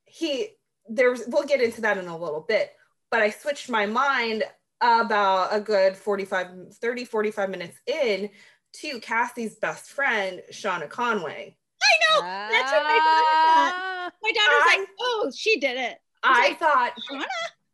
[0.05, 0.49] he,
[0.89, 2.73] there's, we'll get into that in a little bit,
[3.11, 4.43] but I switched my mind
[4.81, 8.31] about a good 45, 30, 45 minutes in
[8.75, 11.57] to Cassie's best friend, Shauna Conway.
[11.83, 12.23] I know.
[12.51, 13.75] That's what I thought.
[13.75, 15.99] Ah, My daughter's I- like, oh, she did it.
[16.23, 17.25] I like, thought, Shauna?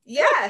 [0.07, 0.49] yeah,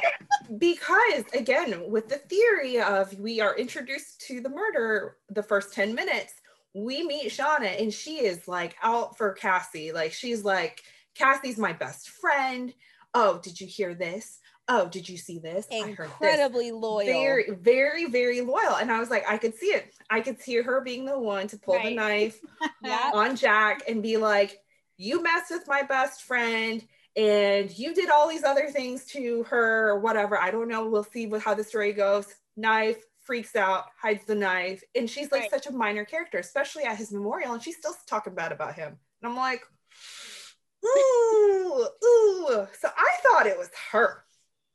[0.58, 5.94] because again, with the theory of we are introduced to the murder the first 10
[5.94, 6.34] minutes,
[6.74, 9.90] we meet Shauna and she is like out for Cassie.
[9.90, 10.82] Like, she's like,
[11.16, 12.72] Cassie's my best friend.
[13.14, 14.38] Oh, did you hear this?
[14.70, 15.66] Oh, did you see this?
[15.72, 16.14] I heard this.
[16.20, 17.06] incredibly loyal.
[17.06, 18.76] Very, very, very loyal.
[18.76, 19.94] And I was like, I could see it.
[20.10, 22.38] I could see her being the one to pull the knife
[22.82, 23.10] yeah.
[23.14, 24.58] on Jack and be like,
[24.98, 26.84] you messed with my best friend
[27.16, 30.38] and you did all these other things to her or whatever.
[30.38, 30.86] I don't know.
[30.88, 32.26] We'll see how the story goes.
[32.56, 34.82] Knife freaks out, hides the knife.
[34.94, 35.50] And she's like Right.
[35.50, 37.54] such a minor character, especially at his memorial.
[37.54, 38.98] And she's still talking bad about him.
[39.22, 39.62] And I'm like,
[40.84, 42.66] ooh, ooh.
[42.78, 44.24] So I thought it was her.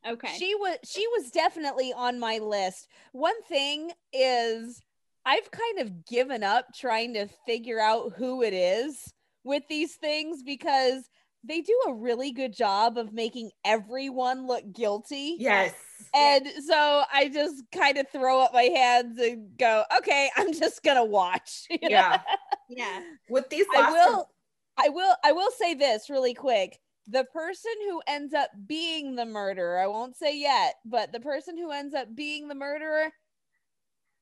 [0.06, 0.34] Okay.
[0.38, 2.88] She was she was definitely on my list.
[3.12, 4.80] One thing is
[5.24, 10.42] I've kind of given up trying to figure out who it is with these things
[10.42, 11.08] because
[11.46, 15.36] they do a really good job of making everyone look guilty.
[15.38, 15.74] Yes.
[16.14, 20.82] And so I just kind of throw up my hands and go, okay, I'm just
[20.82, 21.66] gonna watch.
[21.82, 22.20] Yeah.
[22.68, 23.00] yeah.
[23.28, 24.28] With these I will
[24.76, 26.78] I will I will say this really quick.
[27.08, 31.56] The person who ends up being the murderer, I won't say yet, but the person
[31.58, 33.10] who ends up being the murderer,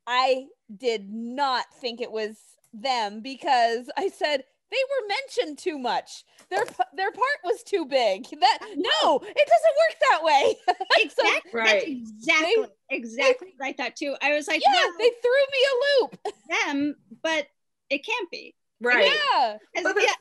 [0.06, 2.38] I did not think it was
[2.72, 6.24] them because I said they were mentioned too much.
[6.50, 6.64] Their
[6.96, 8.26] their part was too big.
[8.40, 10.56] That no, it doesn't work that way.
[11.14, 11.50] So, Exactly.
[11.52, 11.70] Right.
[11.72, 14.16] That's exactly exactly what I thought too.
[14.22, 16.18] I was like, yeah, well, they threw me a loop.
[16.66, 17.46] them, but
[17.90, 18.54] it can't be.
[18.80, 19.04] right.
[19.32, 19.58] Yeah.
[19.74, 20.14] 'Cause, But- but- yeah,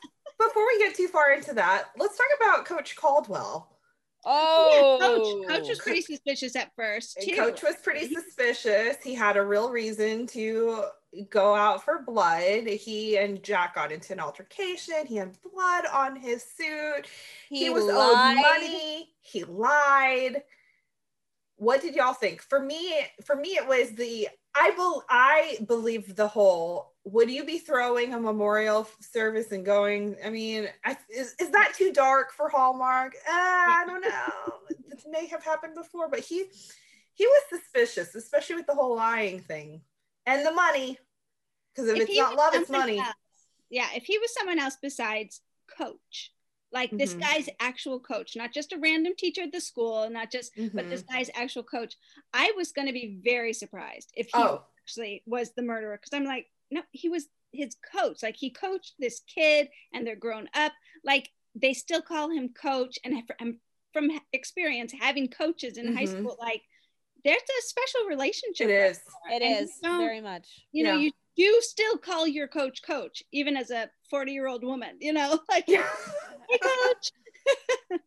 [0.48, 3.68] Before we get too far into that, let's talk about Coach Caldwell.
[4.24, 7.34] Oh, yeah, coach, coach was pretty suspicious at first too.
[7.34, 8.96] Coach was pretty suspicious.
[9.02, 10.84] He had a real reason to
[11.28, 12.66] go out for blood.
[12.66, 15.06] He and Jack got into an altercation.
[15.06, 17.06] He had blood on his suit.
[17.48, 18.36] He, was lied.
[18.36, 19.10] owed money.
[19.20, 20.42] He lied.
[21.56, 22.42] What did y'all think?
[22.42, 26.92] For me, for me, it was the I bel I believe the whole.
[27.04, 30.16] Would you be throwing a memorial service and going?
[30.24, 33.14] I mean, I, is is that too dark for Hallmark?
[33.28, 34.76] Uh, I don't know.
[34.90, 36.44] it may have happened before, but he
[37.14, 39.80] he was suspicious, especially with the whole lying thing
[40.26, 40.98] and the money.
[41.74, 42.98] Because if, If it's not love, it's money.
[42.98, 43.14] else-
[43.70, 45.40] yeah, if he was someone else besides
[45.78, 46.32] coach,
[46.72, 47.20] like this Mhm.
[47.20, 50.90] guy's actual coach, not just a random teacher at the school, not just, but Mhm.
[50.90, 51.96] this guy's actual coach,
[52.32, 56.12] I was going to be very surprised if he Oh, actually was the murderer because
[56.14, 58.22] I'm like, no, he was his coach.
[58.22, 60.72] Like he coached this kid and they're grown up.
[61.04, 62.98] Like they still call him coach.
[63.04, 63.60] And from,
[63.92, 66.18] from experience, having coaches in high Mhm.
[66.20, 66.62] school, like
[67.24, 68.68] there's a special relationship.
[68.70, 68.96] it right
[69.28, 69.36] there.
[69.36, 70.66] It And is very much.
[70.72, 71.00] You know, Yeah.
[71.00, 75.12] you do still call your coach coach, even as a 40 year old woman, you
[75.12, 75.76] know, like, hey,
[76.62, 77.10] coach.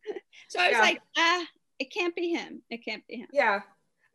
[0.48, 0.80] so I was Yeah.
[0.80, 1.44] like, ah,
[1.78, 2.62] it can't be him.
[2.70, 3.28] It can't be him.
[3.32, 3.60] yeah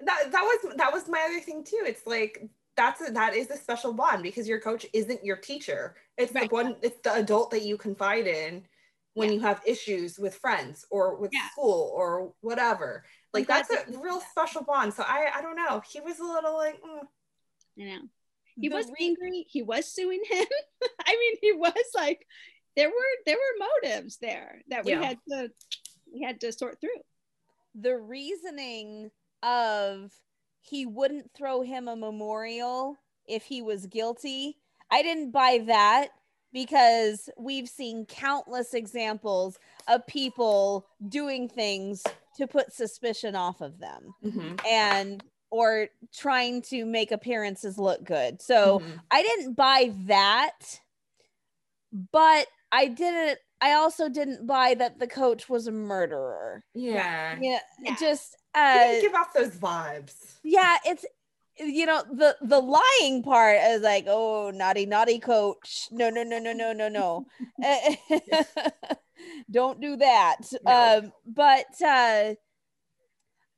[0.03, 2.41] that that was that was my other thing too it's like
[2.75, 6.49] that's a, that is a special bond because your coach isn't your teacher it's Right.
[6.49, 8.65] the one it's the adult that you confide in
[9.13, 9.35] when Yeah.
[9.35, 11.47] you have issues with friends or with Yeah.
[11.51, 15.99] school or whatever like that's a real special bond so i i don't know he
[15.99, 17.01] was a little like mm.
[17.75, 18.01] You know,
[18.59, 19.45] he The was re- angry.
[19.49, 20.45] He was suing him.
[21.05, 22.25] I mean, he was like,
[22.75, 22.93] there were
[23.25, 25.03] there were motives there that we Yeah.
[25.03, 25.49] had to
[26.13, 26.89] we had to sort through.
[27.75, 29.11] the reasoning
[29.43, 30.11] of
[30.61, 32.95] he wouldn't throw him a memorial
[33.27, 34.57] if he was guilty
[34.91, 36.09] i didn't buy that
[36.53, 42.03] because we've seen countless examples of people doing things
[42.37, 44.65] to put suspicion off of them Mhm.
[44.67, 49.01] and or trying to make appearances look good so Mhm.
[49.11, 50.79] I didn't buy that,
[52.11, 53.39] but I didn't.
[53.63, 56.63] I also didn't buy that the coach was a murderer.
[56.73, 57.95] yeah Yeah, Yeah.
[57.99, 61.05] just he uh, didn't give off those vibes yeah, it's
[61.59, 65.87] you know the the lying part is like, oh, naughty, naughty coach.
[65.91, 67.25] No, no, no, no, no, no, no.
[69.51, 70.37] Don't do that.
[70.63, 70.99] No.
[70.99, 72.33] Um, but uh,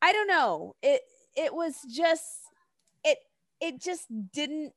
[0.01, 0.75] I don't know.
[0.81, 1.01] It
[1.35, 2.23] it was just
[3.03, 3.17] it
[3.59, 4.73] it just didn't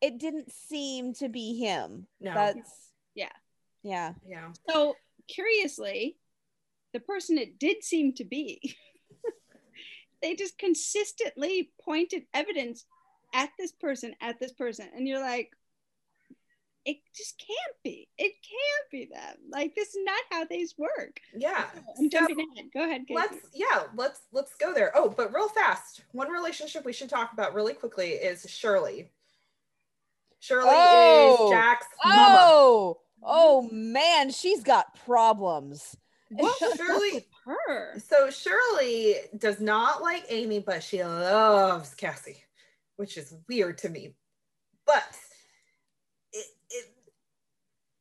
[0.00, 2.06] it didn't seem to be him.
[2.20, 2.32] No.
[2.34, 3.28] That's Yeah.
[3.82, 4.14] yeah.
[4.26, 4.52] yeah.
[4.68, 4.94] So
[5.28, 6.16] curiously,
[6.92, 8.76] the person it did seem to be,
[10.22, 12.86] they just consistently pointed evidence
[13.34, 14.88] at this person, at this person.
[14.94, 15.52] And you're like,
[16.86, 18.08] it just can't be.
[18.16, 19.36] It can't be them.
[19.50, 21.20] Like this is not how these work.
[21.36, 21.66] Yeah.
[21.98, 22.70] I'm So- jumping ahead.
[22.72, 23.02] Go ahead.
[23.06, 23.14] Casey.
[23.14, 27.32] let's yeah let's let's go there oh but real fast one relationship we should talk
[27.32, 29.10] about really quickly is shirley
[30.38, 31.44] shirley Oh.
[31.46, 33.92] is jack's mama Oh, oh mm-hmm.
[33.92, 35.96] man, she's got problems.
[36.30, 37.98] What Shirley- her?
[37.98, 42.42] so shirley does not like amy but she loves cassie
[42.96, 44.14] which is weird to me
[44.86, 45.29] but it, it,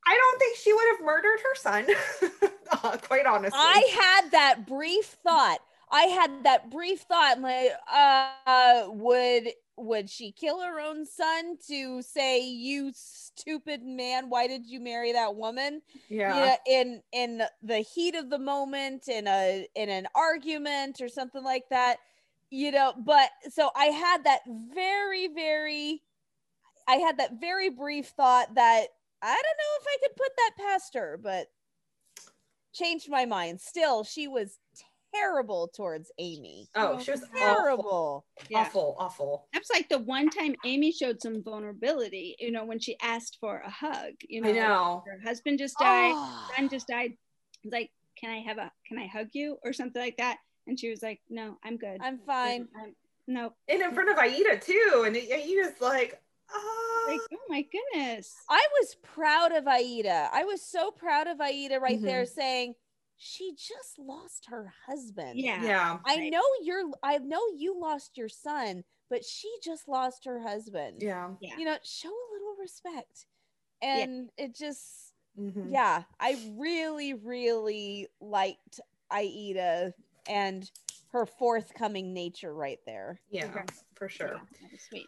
[0.09, 1.85] i don't think she would have murdered her son
[2.83, 3.59] uh, quite honestly.
[3.61, 5.59] I had that brief thought.
[5.91, 12.01] I had that brief thought like uh would would she kill her own son to
[12.01, 15.81] say you stupid man why did you marry that woman?
[16.09, 16.35] Yeah.
[16.35, 21.43] Yeah in in the heat of the moment in a in an argument or something
[21.43, 21.97] like that
[22.51, 24.41] you know but so i had that
[24.73, 26.01] very very
[26.87, 28.87] i had that very brief thought that
[29.21, 31.47] i don't know if i could put that past her but
[32.73, 34.57] changed my mind still she was
[35.13, 38.59] terrible towards amy oh she was awful terrible Yeah.
[38.61, 42.95] awful awful That's like the one time Amy showed some vulnerability, you know, when she
[43.01, 44.13] asked for a hug.
[44.27, 46.47] You know, i know her husband just died, Oh.
[46.55, 47.13] son just died.
[47.63, 50.37] It's like, can I have a, can I hug you or something like that?
[50.67, 51.97] And she was like, no, I'm good.
[52.01, 52.95] i'm fine I'm,
[53.27, 55.03] no, and in front of Aida too.
[55.07, 56.28] And Aida's like, ah,
[57.07, 58.33] like, oh my goodness.
[58.49, 60.29] I was proud of Aida.
[60.31, 62.33] I was so proud of Aida right there Mm-hmm.
[62.39, 62.73] saying
[63.17, 65.39] she just lost her husband.
[65.39, 65.63] Yeah.
[65.63, 66.31] yeah, I Right.
[66.31, 71.01] know you're I know you lost your son, but she just lost her husband.
[71.01, 71.31] yeah.
[71.41, 71.57] Yeah.
[71.57, 73.25] You know, show a little respect.
[73.81, 73.97] Yeah.
[74.03, 75.71] And it just Mhm.
[75.71, 78.79] yeah, I really really liked
[79.11, 79.93] Aida
[80.27, 80.69] and
[81.11, 83.19] her forthcoming nature right there.
[83.29, 83.65] yeah, Okay.
[83.95, 84.39] for sure.
[84.61, 85.07] Yeah, sweet.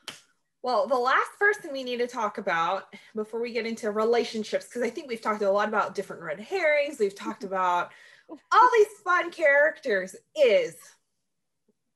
[0.63, 4.83] Well, the last person we need to talk about before we get into relationships, because
[4.83, 7.91] I think we've talked a lot about different red herrings, we've talked about
[8.29, 10.75] all these fun characters, is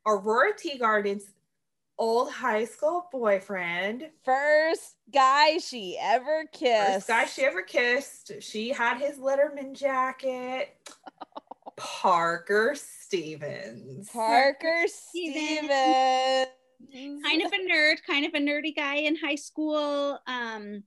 [0.05, 1.25] Aurora Teagarden's
[1.97, 4.09] old high school boyfriend.
[4.23, 6.93] First guy she ever kissed.
[6.93, 8.31] First guy she ever kissed.
[8.41, 10.75] She had his Letterman jacket.
[11.77, 14.09] Parker Stevens.
[14.09, 16.47] Parker Stevens.
[16.93, 20.19] Kind of a nerd, kind of a nerdy guy in high school.
[20.27, 20.83] Um,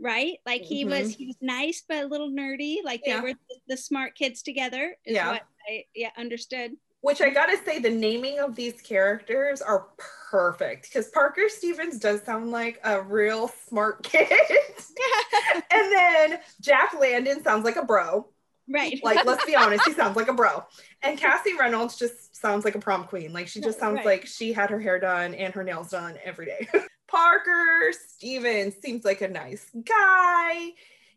[0.00, 0.38] right?
[0.46, 2.78] Like he was he was nice but a little nerdy.
[2.84, 5.32] Like they were the, the smart kids together, is Yeah.
[5.32, 6.72] what I yeah, understood.
[7.00, 9.86] Which I gotta say, the naming of these characters are
[10.30, 14.28] perfect because Parker Stevens does sound like a real smart kid.
[15.70, 18.28] and then Jack Landon sounds like a bro.
[18.68, 19.00] Right.
[19.04, 20.64] Like, let's be honest, he sounds like a bro.
[21.02, 23.32] And Cassie Reynolds just sounds like a prom queen.
[23.32, 24.06] Like, she just sounds right.
[24.06, 26.68] like she had her hair done and her nails done every day.
[27.08, 30.72] Parker Stevens seems like a nice guy.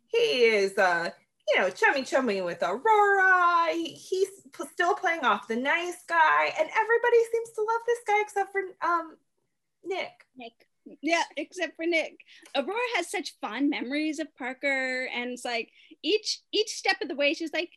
[0.07, 1.09] He is, uh,
[1.49, 3.67] you know, chummy chummy with Aurora.
[3.73, 7.99] He- He's p- still playing off the nice guy, and everybody seems to love this
[8.07, 9.17] guy except for um
[9.83, 10.11] Nick.
[10.37, 10.53] Nick.
[11.01, 12.17] Yeah, except for Nick.
[12.55, 15.71] Aurora has such fond memories of Parker, and it's like
[16.03, 17.71] each each step of the way, she's like,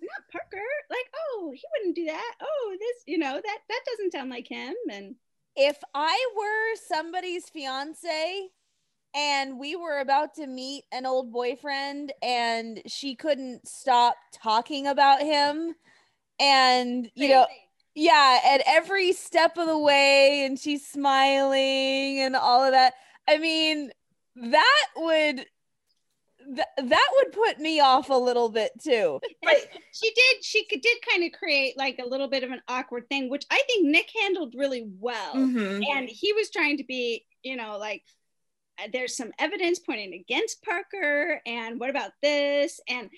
[0.00, 2.34] "Not Parker." Like, oh, he wouldn't do that.
[2.40, 4.74] Oh, this, you know, that that doesn't sound like him.
[4.90, 5.14] And
[5.56, 8.48] if I were somebody's fiance
[9.14, 15.20] and we were about to meet an old boyfriend and she couldn't stop talking about
[15.20, 15.74] him
[16.38, 17.46] and you know
[17.94, 22.94] yeah at every step of the way and she's smiling and all of that
[23.28, 23.90] i mean
[24.36, 25.46] that would
[26.54, 29.56] th- that would put me off a little bit too But
[29.92, 33.08] she did, she could, did kind of create like a little bit of an awkward
[33.08, 35.34] thing, which I think Nick handled really well.
[35.34, 35.82] mhm.
[35.94, 38.02] and he was trying to be you know like
[38.82, 43.08] uh, there's some evidence pointing against parker and what about this and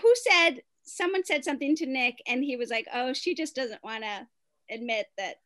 [0.00, 3.82] who said someone said something to nick and he was like oh she just doesn't
[3.84, 4.26] want to
[4.74, 5.36] admit that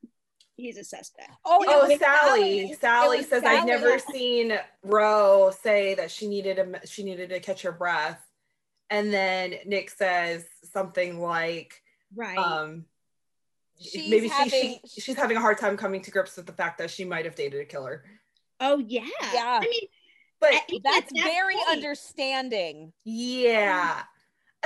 [0.56, 2.72] he's a suspect oh, Oh, Sally.
[2.80, 7.40] Sally was says I've never seen Ro say that she needed a she needed to
[7.40, 8.20] catch her breath,
[8.90, 11.82] and then Nick says something like,
[12.14, 12.84] right um,
[13.80, 16.52] She's maybe she, having- she she's having a hard time coming to grips with the
[16.52, 18.04] fact that she might have dated a killer.
[18.60, 19.02] oh yeah
[19.32, 19.58] Yeah.
[19.60, 19.88] i mean
[20.40, 20.52] But
[20.84, 24.02] that's that very point- understanding yeah,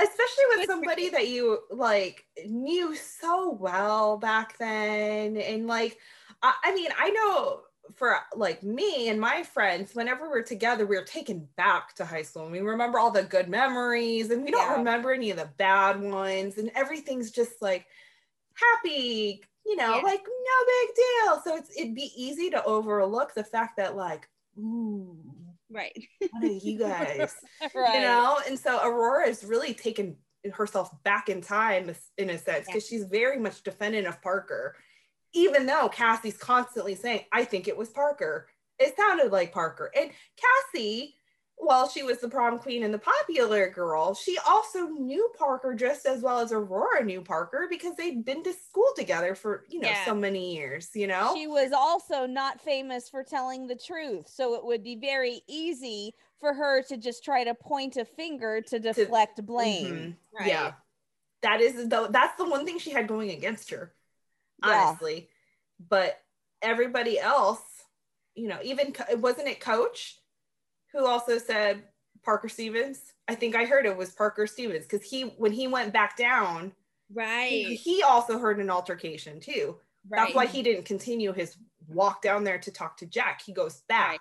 [0.01, 5.97] especially with somebody that you like knew so well back then, and like,
[6.41, 7.61] I, I mean, I know
[7.95, 12.43] for like me and my friends, whenever we're together, we're taken back to high school
[12.43, 14.77] and we remember all the good memories and we don't Yeah.
[14.77, 16.59] remember any of the bad ones.
[16.59, 17.87] And everything's just like
[18.53, 20.01] happy, you know, Yeah.
[20.03, 21.41] like no big deal.
[21.43, 24.29] So it's it'd be easy to overlook the fact that like,
[24.59, 25.17] ooh,
[25.71, 25.97] Right.
[26.31, 27.35] what are you guys?
[27.75, 27.95] right.
[27.95, 30.15] you know and so aurora is really taken
[30.53, 34.75] herself back in time in a sense because she's very much defendant of parker
[35.33, 38.47] even though cassie's constantly saying i think it was parker
[38.79, 41.15] it sounded like parker and cassie
[41.61, 46.05] while she was the prom queen and the popular girl she also knew parker just
[46.05, 49.89] as well as aurora knew parker because they'd been to school together for you know
[49.89, 50.05] Yeah.
[50.05, 54.27] so many years you know She was also not famous for telling the truth.
[54.29, 58.61] So it would be very easy for her to just try to point a finger
[58.61, 60.15] to deflect blame.
[60.33, 60.47] Mhm.
[60.47, 60.73] Yeah.
[61.41, 63.93] That is though that's the one thing she had going against her.
[64.65, 64.87] Yeah.
[64.87, 65.29] Honestly.
[65.79, 66.21] But
[66.61, 67.61] everybody else,
[68.35, 70.18] you know, even wasn't it coach
[70.93, 71.83] who also said
[72.23, 73.01] Parker Stevens?
[73.27, 76.73] I think I heard it was Parker Stevens because he when he went back down,
[77.13, 77.77] Right.
[77.81, 79.77] he also heard an altercation too.
[80.09, 80.21] right.
[80.25, 83.41] That's why he didn't continue his walk down there to talk to Jack.
[83.45, 84.19] He goes back.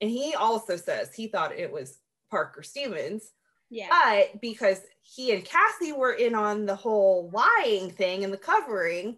[0.00, 1.98] And he also says he thought it was
[2.30, 3.32] Parker Stevens
[3.70, 3.88] Yeah.
[3.90, 9.16] but because he and Cassie were in on the whole lying thing and the covering,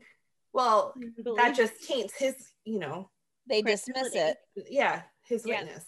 [0.53, 0.95] well,
[1.37, 2.35] that just taints his,
[2.65, 3.11] you know,
[3.49, 4.37] They dismiss it.
[4.69, 5.63] yeah, his Yeah.
[5.65, 5.85] witness.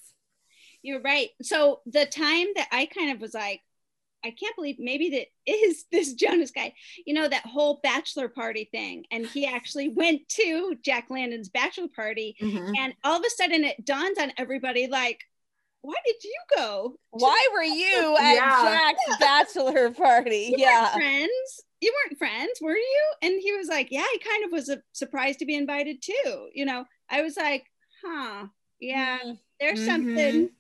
[0.83, 1.29] You're right.
[1.43, 3.61] So the time that I kind of was like,
[4.25, 6.75] I can't believe maybe that is this Jonas guy,
[7.07, 9.05] you know, that whole bachelor party thing.
[9.11, 12.37] And he actually went to Jack Landon's bachelor party.
[12.41, 15.21] And all of a sudden it dawns on everybody like,
[15.83, 16.97] why did you go?
[17.11, 18.63] Why were you at Yeah.
[18.63, 20.55] Jack's bachelor party?
[20.57, 20.93] Yeah.
[20.93, 21.63] friends.
[21.81, 23.03] You weren't friends, were you?
[23.23, 26.49] And he was like, Yeah, he kind of was a- surprised to be invited too.
[26.53, 27.65] You know, I was like,
[28.05, 29.87] Huh, yeah, Mm, there's Mhm.
[29.87, 30.51] something.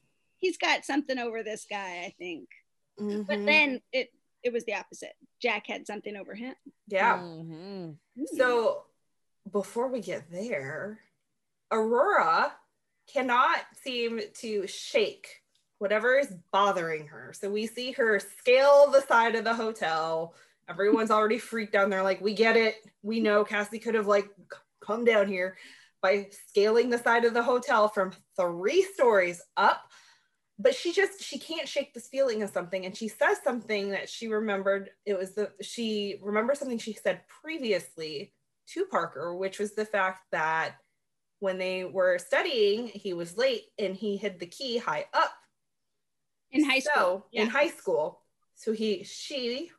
[0.41, 2.49] He's got something over this guy, I think.
[2.99, 3.07] But
[3.39, 3.47] Mhm.
[3.47, 4.13] then it
[4.43, 5.13] it was the opposite.
[5.41, 6.55] Jack had something over him.
[6.89, 7.19] yeah.
[7.19, 7.99] mhm.
[8.37, 8.87] So
[9.51, 10.99] before we get there,
[11.71, 12.55] Aurora
[13.07, 15.43] cannot seem to shake
[15.79, 17.33] whatever is bothering her.
[17.35, 20.35] So we see her scale the side of the hotel.
[20.69, 21.91] Everyone's already freaked down.
[21.91, 22.77] They're like, we get it.
[23.03, 24.29] We know Cassie could have like
[24.81, 25.57] come down here
[26.03, 29.91] by scaling the side of the hotel from three stories up.
[30.63, 32.85] But she just she can't shake this feeling of something.
[32.85, 34.91] And she says something that she remembered.
[35.07, 38.35] It was the she remembers something she said previously
[38.75, 40.75] to Parker, which was the fact that
[41.39, 45.33] when they were studying, he was late and he hid the key high up.
[46.51, 47.27] in high So school.
[47.33, 48.21] in high school.
[48.55, 49.71] So he she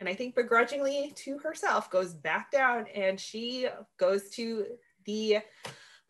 [0.00, 3.68] and I think begrudgingly to herself goes back down and she
[3.98, 4.66] goes to
[5.06, 5.38] the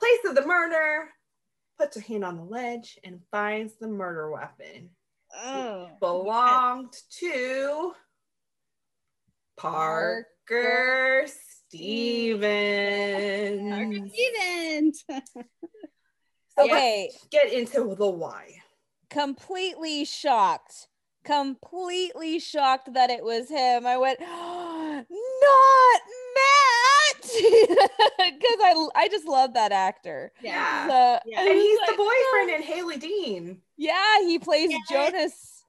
[0.00, 1.10] place of the murder,
[1.78, 4.90] puts her hand on the ledge and finds the murder weapon.
[5.34, 7.92] oh, Belonged to
[9.56, 11.26] Parker
[11.68, 13.60] Stevens.
[13.70, 15.04] Parker Stevens.
[16.58, 17.10] So Okay.
[17.12, 18.54] let's get into the why.
[19.10, 20.88] completely shocked
[21.24, 25.04] completely shocked that it was him i went not
[28.18, 30.86] because I, I just love that actor Yeah.
[30.86, 31.40] So, Yeah.
[31.40, 33.62] And he's like, the boyfriend in Hailey Dean.
[33.76, 34.78] yeah he plays Yeah.
[34.90, 35.64] jonas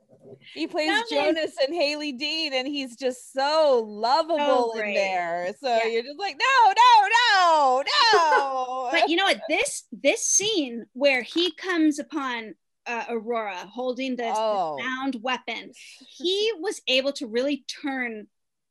[0.54, 1.10] he plays Jonas.
[1.12, 5.86] jonas and hailey dean and he's just so lovable So in there so Yeah.
[5.88, 9.42] you're just like no no no no but you know what?
[9.50, 12.56] This this scene where he comes upon
[12.86, 14.78] uh, Aurora holding this, this Oh.
[14.82, 15.72] found weapon,
[16.18, 18.28] he was able to really turn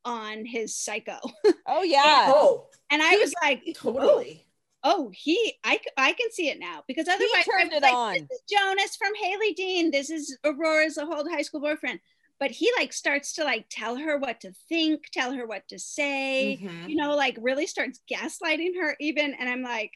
[0.07, 1.19] on his psycho,
[1.67, 4.47] oh yeah Oh, and I was like, totally.
[4.85, 7.93] oh, he, I, I can see it now because otherwise I turned was it like,
[7.95, 8.13] on.
[8.15, 9.91] This is Jonas from Hailey Dean.
[9.91, 12.01] This is Aurora's old high school boyfriend.
[12.39, 15.79] But he like starts to like tell her what to think, tell her what to
[15.79, 16.59] say.
[16.63, 16.89] Mhm.
[16.89, 19.35] You know, like really starts gaslighting her even.
[19.35, 19.93] And I'm like,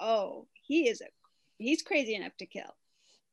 [0.00, 1.06] oh, he is a,
[1.58, 2.74] he's crazy enough to kill.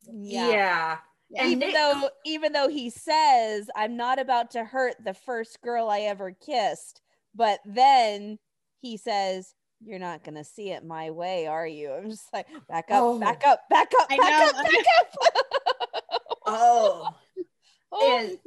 [0.07, 0.99] Yeah.
[1.37, 5.61] And even Nick- though even though he says i'm not about to hurt the first
[5.61, 7.01] girl i ever kissed
[7.35, 8.37] but then
[8.81, 9.53] he says
[9.83, 13.19] you're not gonna see it my way are you i'm just like back up Oh.
[13.19, 17.09] back up back up I back know, up back up Oh,
[17.91, 18.37] oh And-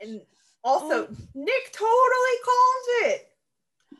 [0.00, 0.20] and
[0.64, 1.16] also oh.
[1.34, 3.28] Nick totally called it.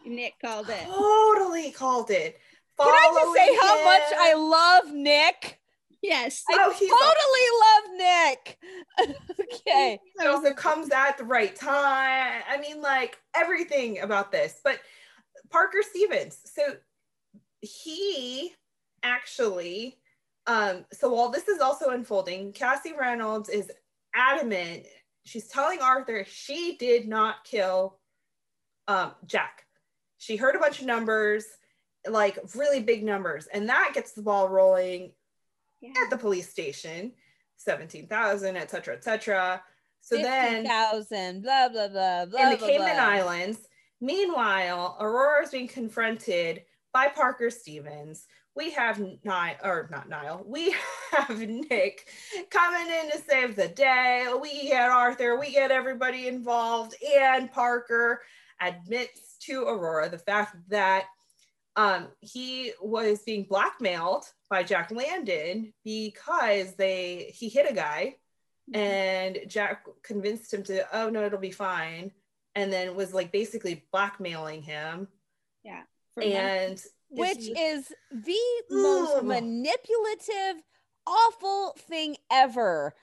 [0.07, 0.85] Nick called it.
[0.87, 2.39] Totally called it.
[2.79, 5.60] can i just say Following how much i love nick
[6.03, 6.43] Yes.
[6.51, 8.59] i Oh, totally love nick
[9.55, 12.43] okay He also comes at the right time.
[12.49, 14.61] I mean, like everything about this.
[14.65, 14.81] But
[15.51, 16.63] Parker Stevens, so
[17.61, 18.53] he
[19.03, 19.99] actually,
[20.47, 23.71] um, so while this is also unfolding, Cassie Reynolds is
[24.15, 24.87] adamant.
[25.25, 27.99] She's telling Arthur she did not kill
[28.89, 29.65] um, Jack.
[30.19, 31.45] She heard a bunch of numbers,
[32.09, 35.13] like really big numbers, and that gets the ball rolling
[35.81, 35.93] Yeah.
[36.03, 37.13] at the police station
[37.57, 39.63] 17,000, et cetera, et cetera.
[40.01, 42.43] So then thousand, blah blah blah blah.
[42.43, 43.05] in the blah, Cayman blah.
[43.05, 43.59] Islands,
[44.01, 46.63] meanwhile, Aurora is being confronted
[46.93, 48.27] by Parker Stevens.
[48.57, 50.75] We have Niall, or not Niall, we
[51.13, 52.09] have Nick
[52.51, 54.27] coming in to save the day.
[54.41, 58.23] We get Arthur, we get everybody involved, and Parker
[58.61, 61.05] admits to Aurora the fact that
[61.77, 68.17] um, he was being blackmailed by Jack Landon because they he hit a guy
[68.73, 72.13] and Jack convinced him to, oh no, it'll be fine,
[72.55, 75.09] and then was like basically blackmailing him.
[75.65, 75.83] Yeah.
[76.21, 78.39] And which is- is the
[78.71, 80.63] most manipulative,
[81.07, 82.95] awful thing ever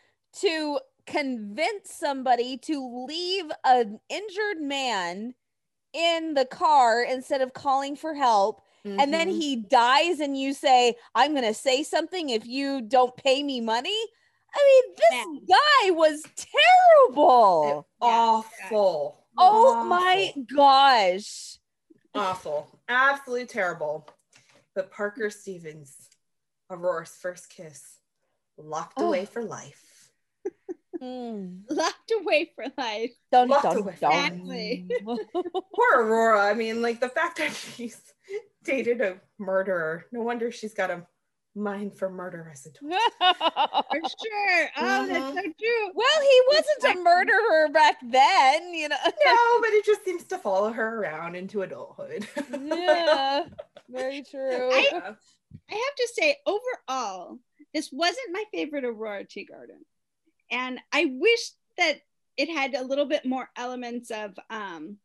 [0.42, 5.34] to convince somebody to leave an injured man
[5.98, 8.62] in the car instead of calling for help.
[8.86, 9.38] And then Mhm.
[9.42, 13.60] he dies, and you say, I'm going to say something if you don't pay me
[13.60, 14.00] money.
[14.56, 17.88] I mean, this guy was terrible.
[18.02, 19.26] awful.
[19.38, 21.60] Oh my gosh.
[22.16, 24.08] awful, absolutely terrible.
[24.74, 26.10] But Parker Stevens,
[26.72, 28.00] Aurora's first kiss,
[28.58, 29.08] locked Oh.
[29.08, 29.84] away for life.
[31.02, 31.62] Mm.
[31.70, 33.12] locked away for life.
[33.32, 33.96] Dun, Locked dun, away.
[34.00, 34.12] dun.
[34.14, 34.88] Exactly.
[35.06, 36.42] Poor Aurora.
[36.50, 38.00] I mean, like the fact that she's
[38.64, 40.06] dated a murderer.
[40.12, 41.06] No wonder she's got a
[41.56, 43.00] mind for murder as a daughter.
[43.20, 44.70] For sure.
[44.78, 45.92] Oh, that's so true.
[45.96, 48.96] well, he wasn't a murderer back then, you know.
[49.26, 52.28] No, but it just seems to follow her around into adulthood.
[52.62, 53.44] yeah,
[53.90, 54.70] very true.
[54.72, 55.16] I-
[55.70, 57.40] I have to say, overall,
[57.74, 59.80] this wasn't my favorite Aurora Teagarden.
[60.52, 62.02] And I wish that
[62.38, 64.98] it had a little bit more elements of, um,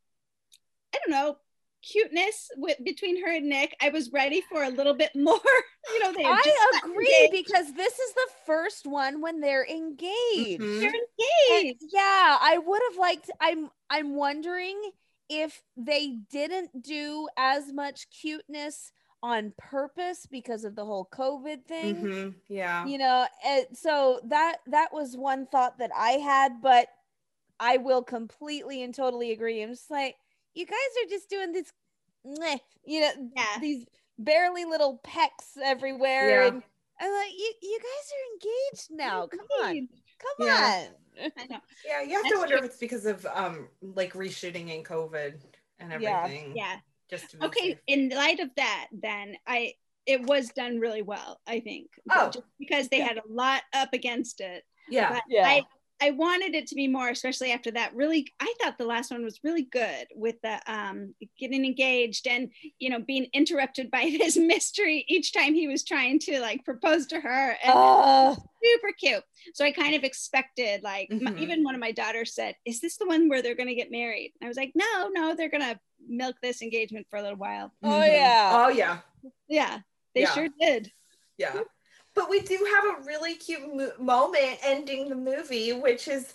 [0.94, 1.36] I don't know,
[1.82, 3.74] cuteness with, between her and Nick.
[3.80, 5.40] I was ready for a little bit more.
[5.92, 7.46] you know, they I agree engaged.
[7.48, 10.60] because this is the first one when they're engaged.
[10.60, 10.80] Mhm.
[10.80, 11.82] They're And engaged.
[11.92, 14.80] yeah, I would have liked I'm I'm wondering
[15.28, 18.92] if they didn't do as much cuteness
[19.22, 21.96] on purpose because of the whole COVID thing.
[21.96, 22.34] Mhm.
[22.48, 22.84] Yeah.
[22.86, 26.88] You know, and so that that was one thought that I had, but
[27.60, 29.62] I will completely and totally agree.
[29.62, 30.16] I'm just like,
[30.54, 31.72] you guys are just doing this,
[32.24, 33.58] meh, you know, Yeah.
[33.60, 33.86] these
[34.18, 36.46] barely little pecks everywhere, Yeah.
[36.48, 36.62] and
[37.00, 39.26] I'm like, you you guys are engaged now.
[39.28, 40.88] Come on, come Yeah.
[40.88, 41.32] on.
[41.36, 41.60] I know.
[41.84, 42.64] Yeah, you have to wonder true.
[42.66, 45.40] if it's because of um like reshooting in COVID
[45.78, 46.24] and Yeah.
[46.24, 46.56] everything.
[46.56, 46.80] Yeah.
[47.12, 47.68] Just to Okay.
[47.72, 47.78] safe.
[47.86, 49.74] In light of that, then I
[50.06, 51.40] it was done really well.
[51.46, 51.88] I think.
[52.10, 52.30] Oh.
[52.30, 53.08] Just because they Yeah.
[53.08, 54.64] had a lot up against it.
[54.88, 55.12] Yeah.
[55.12, 55.46] But Yeah.
[55.46, 55.62] I
[56.04, 57.94] I wanted it to be more, especially after that.
[57.94, 62.50] Really, I thought the last one was really good with the um getting engaged and
[62.80, 67.06] you know being interrupted by this mystery each time he was trying to like propose
[67.08, 68.34] to her and Uh,
[68.64, 69.22] super cute.
[69.54, 71.40] So I kind of expected like my- Mhm.
[71.40, 73.90] even one of my daughters said, "Is this the one where they're going to get
[73.92, 75.78] married?" I was like, "No, no, they're going to
[76.08, 78.06] milk this engagement for a little while." Oh, Mhm.
[78.12, 78.50] yeah.
[78.54, 78.98] Oh yeah.
[79.48, 79.80] Yeah,
[80.14, 80.32] they Yeah.
[80.32, 80.92] sure did.
[81.38, 81.60] Yeah.
[82.14, 86.34] But we do have a really cute mo- moment ending the movie, which is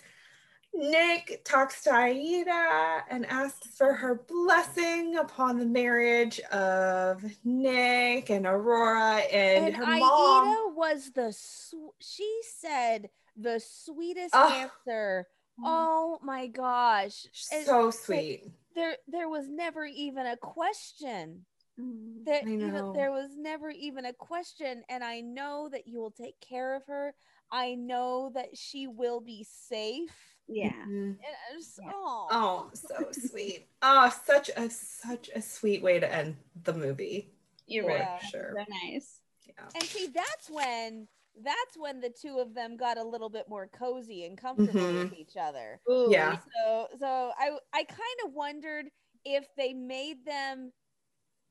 [0.74, 8.46] Nick talks to Aida and asks for her blessing upon the marriage of Nick and
[8.46, 10.74] Aurora and, and her Aida mom.
[10.76, 14.52] was the sw- she said the sweetest Oh.
[14.86, 15.26] answer.
[15.64, 17.26] Oh my gosh.
[17.52, 18.44] And So sweet.
[18.78, 21.44] There there was never even a question.
[21.78, 22.24] Mm.
[22.24, 22.92] There, I you know, know.
[22.92, 24.82] there was never even a question.
[24.88, 27.14] And I know that you will take care of her.
[27.50, 30.10] I know that she will be safe.
[30.48, 30.72] Yeah.
[30.86, 31.18] Mhm.
[31.18, 31.90] And just, Yeah.
[31.94, 33.68] oh, Oh, so sweet.
[33.82, 37.32] Oh, such a such a sweet way to end the movie.
[37.66, 38.20] You're right.
[38.30, 38.54] Sure.
[38.56, 39.20] So nice.
[39.46, 39.68] Yeah.
[39.74, 41.08] And see, that's when
[41.42, 45.04] that's when the two of them got a little bit more cozy and comfortable Mhm.
[45.04, 45.80] with each other.
[45.90, 46.38] Ooh, Yeah.
[46.56, 48.90] So so I I kind of wondered
[49.24, 50.72] if they made them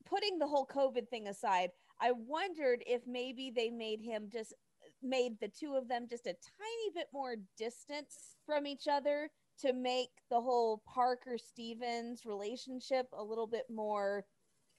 [0.04, 1.70] putting the whole COVID thing aside,
[2.00, 4.54] I wondered if maybe they made him just
[5.02, 8.08] made the two of them just a tiny bit more distant
[8.46, 9.30] from each other
[9.60, 14.24] to make the whole Parker Stevens relationship a little bit more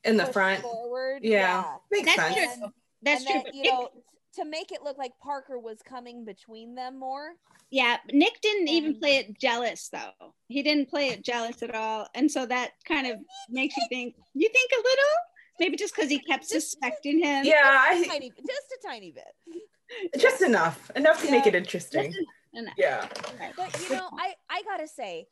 [0.04, 0.62] In the front.
[0.62, 1.24] forward.
[1.24, 1.78] Yeah.
[1.92, 2.58] Makes That's sense.
[2.60, 2.70] true.
[3.02, 3.34] That's and true.
[3.34, 3.90] then, but you know,
[4.36, 7.32] to make it look like Parker was coming between them more.
[7.72, 10.34] yeah, Nick didn't even play it jealous though.
[10.48, 13.18] He didn't play it jealous at all, and so that kind of
[13.50, 14.16] makes you think.
[14.34, 15.16] You think a little?
[15.60, 17.46] Maybe just because he kept suspecting him.
[17.46, 19.62] Yeah, a I, tiny, just a tiny bit.
[20.20, 22.14] just enough, enough to make it interesting.
[22.54, 22.74] Enough.
[22.78, 23.08] Yeah.
[23.58, 25.28] But you know, I I gotta say,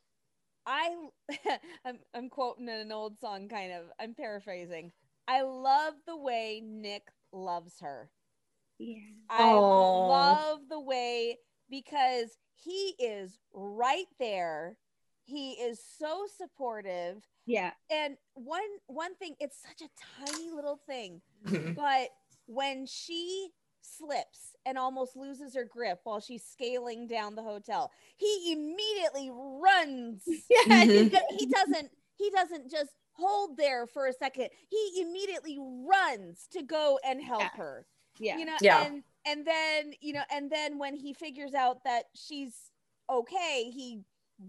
[0.66, 0.94] I
[1.84, 3.84] I'm I'm quoting an old song, kind of.
[4.00, 4.92] I'm paraphrasing.
[5.26, 8.10] I love the way Nick loves her.
[8.78, 8.96] Yeah.
[9.28, 10.06] I Aw.
[10.06, 11.36] love the way
[11.70, 14.76] because he is right there.
[15.24, 17.22] He is so supportive.
[17.46, 17.72] Yeah.
[17.90, 21.20] And one one thing, it's such a tiny little thing,
[21.76, 22.08] but
[22.46, 23.48] when she
[23.80, 30.22] slips and almost loses her grip while she's scaling down the hotel, he immediately runs.
[30.50, 30.84] Yeah.
[30.84, 34.48] He- he doesn't he doesn't just hold there for a second.
[34.68, 37.56] He immediately runs to go and help Yeah.
[37.56, 37.86] her
[38.18, 38.36] Yeah.
[38.38, 38.84] you know Yeah.
[38.86, 42.54] and and then you know and then when he figures out that she's
[43.10, 44.00] okay he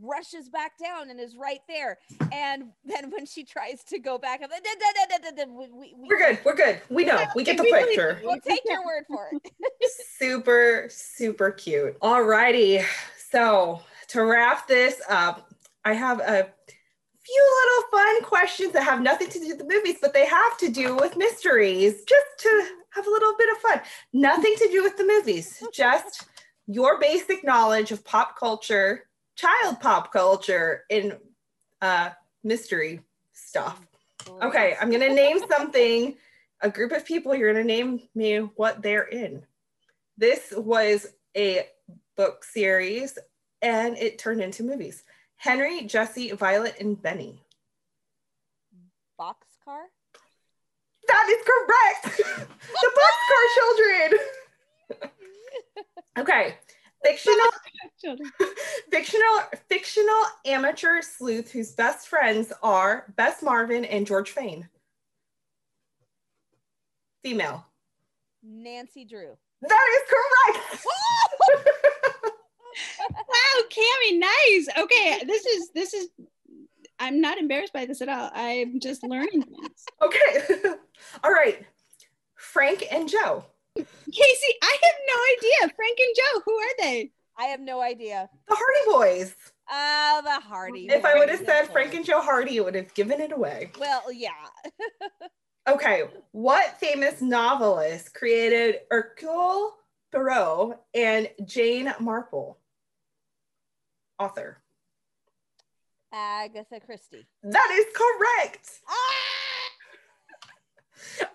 [0.02, 1.98] rushes back down and is right there
[2.32, 5.46] and then when she tries to go back I'm like, "Da, da, da, da, da,
[5.46, 6.40] da," we, we, we- We're good.
[6.46, 6.82] We're good.
[6.90, 7.24] We know.
[7.36, 8.22] We get the We really- picture.
[8.24, 9.52] we'll take your word for it
[10.18, 12.00] super, super cute.
[12.02, 12.86] Alrighty.
[13.32, 15.52] So to wrap this up,
[15.86, 16.48] I have a
[17.24, 20.58] few little fun questions that have nothing to do with the movies, but they have
[20.60, 23.82] to do with mysteries, just to have a little bit of fun.
[24.14, 26.26] Nothing to do with the movies, just
[26.68, 31.18] your basic knowledge of pop culture, child pop culture, and
[31.82, 32.10] uh,
[32.44, 33.02] mystery
[33.34, 33.80] stuff.
[34.42, 36.16] Okay, I'm gonna name something.
[36.62, 37.34] A group of people.
[37.34, 39.44] You're gonna name me what they're in.
[40.18, 41.68] This was a
[42.18, 43.18] book series,
[43.62, 45.04] and it turned into movies.
[45.38, 47.42] Henry, Jesse, Violet, and Benny.
[49.20, 49.86] boxcar
[51.10, 52.18] That is correct.
[52.82, 54.20] the Boxcar Children.
[56.20, 56.56] okay,
[57.04, 57.46] fictional,
[58.00, 58.32] Children.
[58.92, 64.70] fictional, fictional amateur sleuth whose best friends are Bess Marvin and George Fayne.
[67.24, 67.66] Female.
[68.44, 70.86] nancy drew That is correct.
[73.10, 74.68] Wow, Cammy, nice.
[74.78, 76.08] Okay, this is this is.
[77.00, 78.30] I'm not embarrassed by this at all.
[78.34, 79.86] I'm just learning things.
[80.02, 80.62] Okay.
[81.24, 81.66] All right.
[82.36, 83.46] Frank and Joe.
[83.76, 85.74] Casey, I have no idea.
[85.76, 87.12] Frank and Joe, who are they?
[87.38, 89.34] i have no idea The Hardy Boys.
[89.72, 92.94] oh the hardy If I would have said Frank and Joe Hardy, it would have
[92.94, 93.72] given it away.
[93.80, 94.30] well yeah
[95.70, 96.04] Okay.
[96.32, 99.76] What famous novelist created Hercule
[100.12, 102.58] Poirot and Jane Marple?
[104.18, 104.58] Author.
[106.12, 108.70] Agatha christie That is correct.
[108.88, 109.06] ah!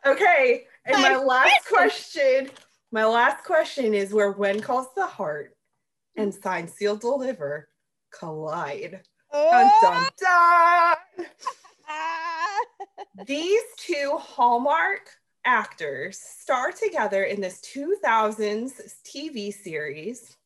[0.06, 0.64] Okay.
[0.84, 2.50] And my My last question,
[2.92, 5.56] my last question is where when calls the heart
[6.16, 7.68] and sign seal deliver
[8.16, 9.00] collide.
[9.32, 11.26] Dun, dun, dun.
[11.88, 12.56] Ah!
[13.26, 15.08] These two Hallmark
[15.44, 18.72] actors star together in this 2000s
[19.04, 20.36] TV series.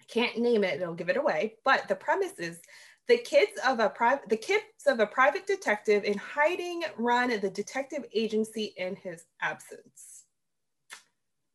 [0.00, 2.60] I can't name it, it'll give it away, but the premise is
[3.08, 7.50] the kids of a private the kids of a private detective in hiding run the
[7.50, 10.24] detective agency in his absence.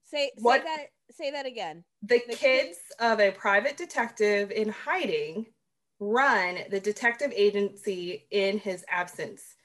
[0.03, 4.69] say say What- that say that again The, The kids of a private detective in
[4.69, 5.47] hiding
[5.99, 9.55] run the detective agency in his absence.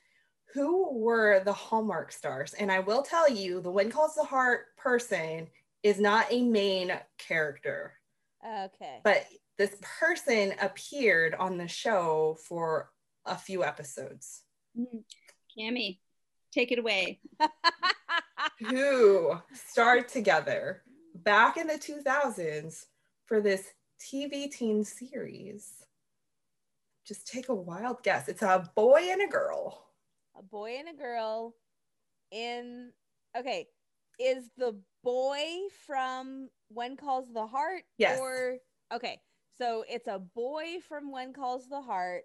[0.55, 2.55] Who were the Hallmark stars?
[2.55, 5.49] And I will tell you, the When Calls the Heart person
[5.83, 7.99] is not a main character,
[8.47, 9.27] okay but
[9.59, 12.91] this person appeared on the show for
[13.27, 14.43] a few episodes.
[14.79, 15.05] Mm,
[15.57, 15.99] Cammy,
[16.53, 17.21] take it away.
[18.61, 20.83] Who starred together
[21.15, 22.87] back in the 2000s
[23.27, 23.69] for this
[24.01, 25.85] TV teen series?
[27.07, 28.29] Just take a wild guess.
[28.29, 29.87] It's a boy and a girl.
[30.39, 31.55] a boy and a girl
[32.31, 32.91] in
[33.37, 33.69] okay
[34.19, 35.45] is the boy
[35.87, 38.19] from when calls the heart Yes.
[38.21, 38.57] or
[38.95, 39.21] okay
[39.59, 42.25] so it's a boy from when calls the heart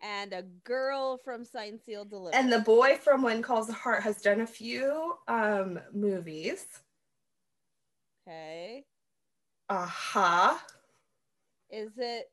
[0.00, 4.02] and a girl from sign seal deliver And the boy from When Calls the Heart
[4.04, 6.66] has done a few um, movies.
[8.26, 8.84] okay
[9.70, 10.62] Aha.
[11.70, 12.30] is it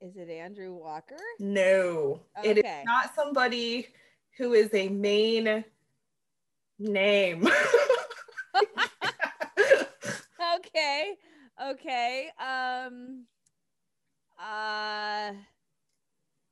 [0.00, 2.82] is it andrew walker No, it is Okay.
[2.84, 3.88] not somebody
[4.36, 5.64] who is a main
[6.78, 7.48] name.
[11.60, 13.24] okay um
[14.40, 15.32] uh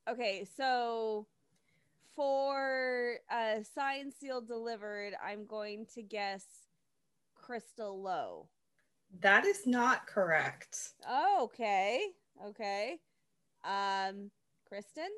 [0.08, 1.26] okay so
[2.14, 6.44] for uh sign seal delivered i'm going to guess
[7.34, 8.48] crystal lowe
[9.20, 10.94] that is not correct.
[11.08, 12.00] oh, okay
[12.44, 12.98] okay
[13.64, 14.30] um
[14.70, 15.08] kristin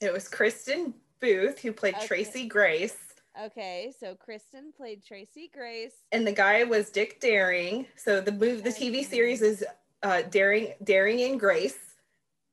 [0.00, 2.06] It was Kristin Booth who played Okay.
[2.06, 2.96] Tracy Grace.
[3.42, 5.94] Okay, so Kristin played Tracy Grace.
[6.12, 7.86] And the guy was Dick Daring.
[7.96, 9.64] So the movie, the TV series is
[10.04, 11.78] uh, Daring, Daring and Grace,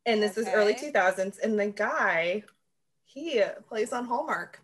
[0.07, 1.37] and this is early 2000s.
[1.43, 2.43] And the guy,
[3.05, 4.59] he plays on Hallmark.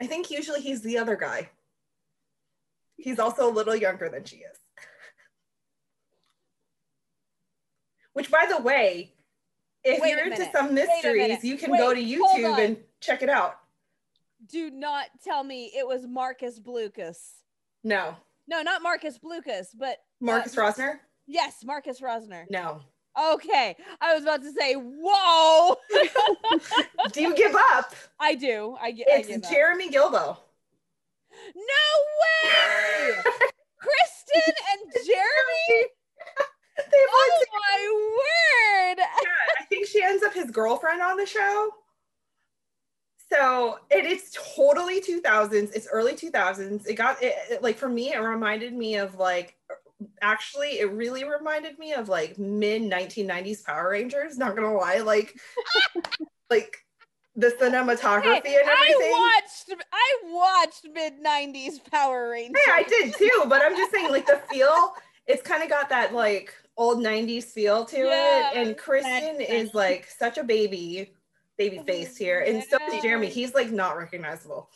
[0.00, 1.50] I think usually he's the other guy.
[2.96, 4.56] He's also a little younger than she is.
[8.12, 9.14] Which, by the way,
[9.82, 13.59] if Wait you're into some mysteries, you can go to YouTube and check it out.
[14.48, 17.18] Do not tell me it was Marcus Blucas.
[17.84, 21.00] No, No, not Marcus Blucas, but Marcus Uh, Rosner.
[21.26, 22.44] yes, Marcus Rosner.
[22.50, 22.80] No.
[23.34, 25.76] Okay, I was about to say, whoa.
[27.12, 27.94] Do you give up?
[28.20, 28.76] I do.
[28.80, 29.08] I get.
[29.10, 29.50] I It's up.
[29.50, 30.36] Jeremy Guilbaut.
[31.56, 31.86] No
[32.20, 33.12] way!
[33.82, 35.88] Kristin and Jeremy.
[36.90, 38.16] They Oh my
[38.96, 38.98] word!
[38.98, 41.70] Yeah, I think she ends up his girlfriend on the show.
[43.32, 45.72] So it is totally 2000s.
[45.74, 46.86] It's early 2000s.
[46.86, 49.56] It got it, it- like for me, it reminded me of like
[50.22, 54.38] actually, it really reminded me of like mid 1990s Power Rangers.
[54.38, 55.38] Not gonna lie, like
[56.50, 56.76] like
[57.36, 59.14] the cinematography Hey, and everything.
[59.14, 59.82] I watched.
[59.92, 62.60] I watched mid '90s Power Rangers.
[62.66, 64.94] Hey, I did too, but I'm just saying, like the feel,
[65.26, 68.50] it's kind of got that like old 90s feel to Yeah.
[68.50, 68.56] it.
[68.56, 71.12] And Kristin is like such a baby,
[71.60, 72.40] baby face here.
[72.40, 73.28] And so is Jeremy.
[73.28, 74.70] He's like not recognizable.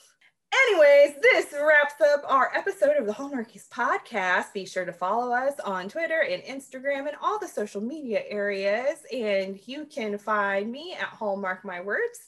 [0.66, 4.52] Anyways, this wraps up our episode of the Hallmarkies podcast.
[4.52, 8.98] Be sure to follow us on Twitter and Instagram and all the social media areas.
[9.10, 12.18] And you can find me at Hallmark My Words.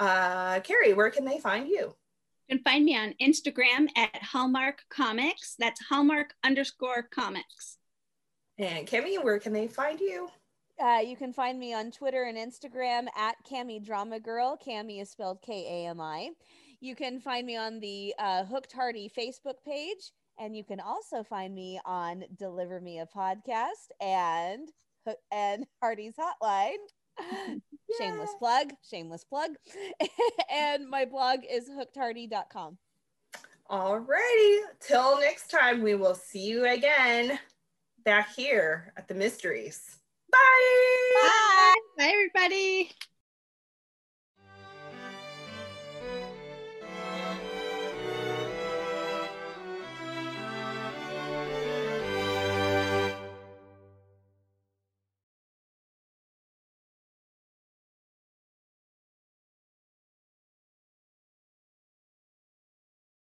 [0.00, 1.94] Uh, Carrie, where can they find you?
[2.48, 5.54] You can find me on Instagram at Hallmark Comics.
[5.60, 7.78] That's Hallmark underscore comics.
[8.58, 10.28] And Kimmy, where can they find you?
[10.82, 14.58] Uh, you can find me on Twitter and Instagram at Cami Drama Girl.
[14.66, 16.30] Cami is spelled K A M I.
[16.80, 20.10] You can find me on the uh, Hooked Hardy Facebook page,
[20.40, 24.68] and you can also find me on Deliver Me a Podcast and
[25.30, 26.74] and Hardy's Hotline.
[28.00, 29.50] shameless plug, shameless plug.
[30.50, 32.78] and my blog is hookedhardy.com.
[33.70, 34.58] Alrighty.
[34.80, 37.38] Till next time, we will see you again
[38.04, 40.01] back here at the Mysteries.
[40.32, 41.12] Bye.
[41.14, 41.74] Bye.
[41.98, 42.90] Bye, everybody.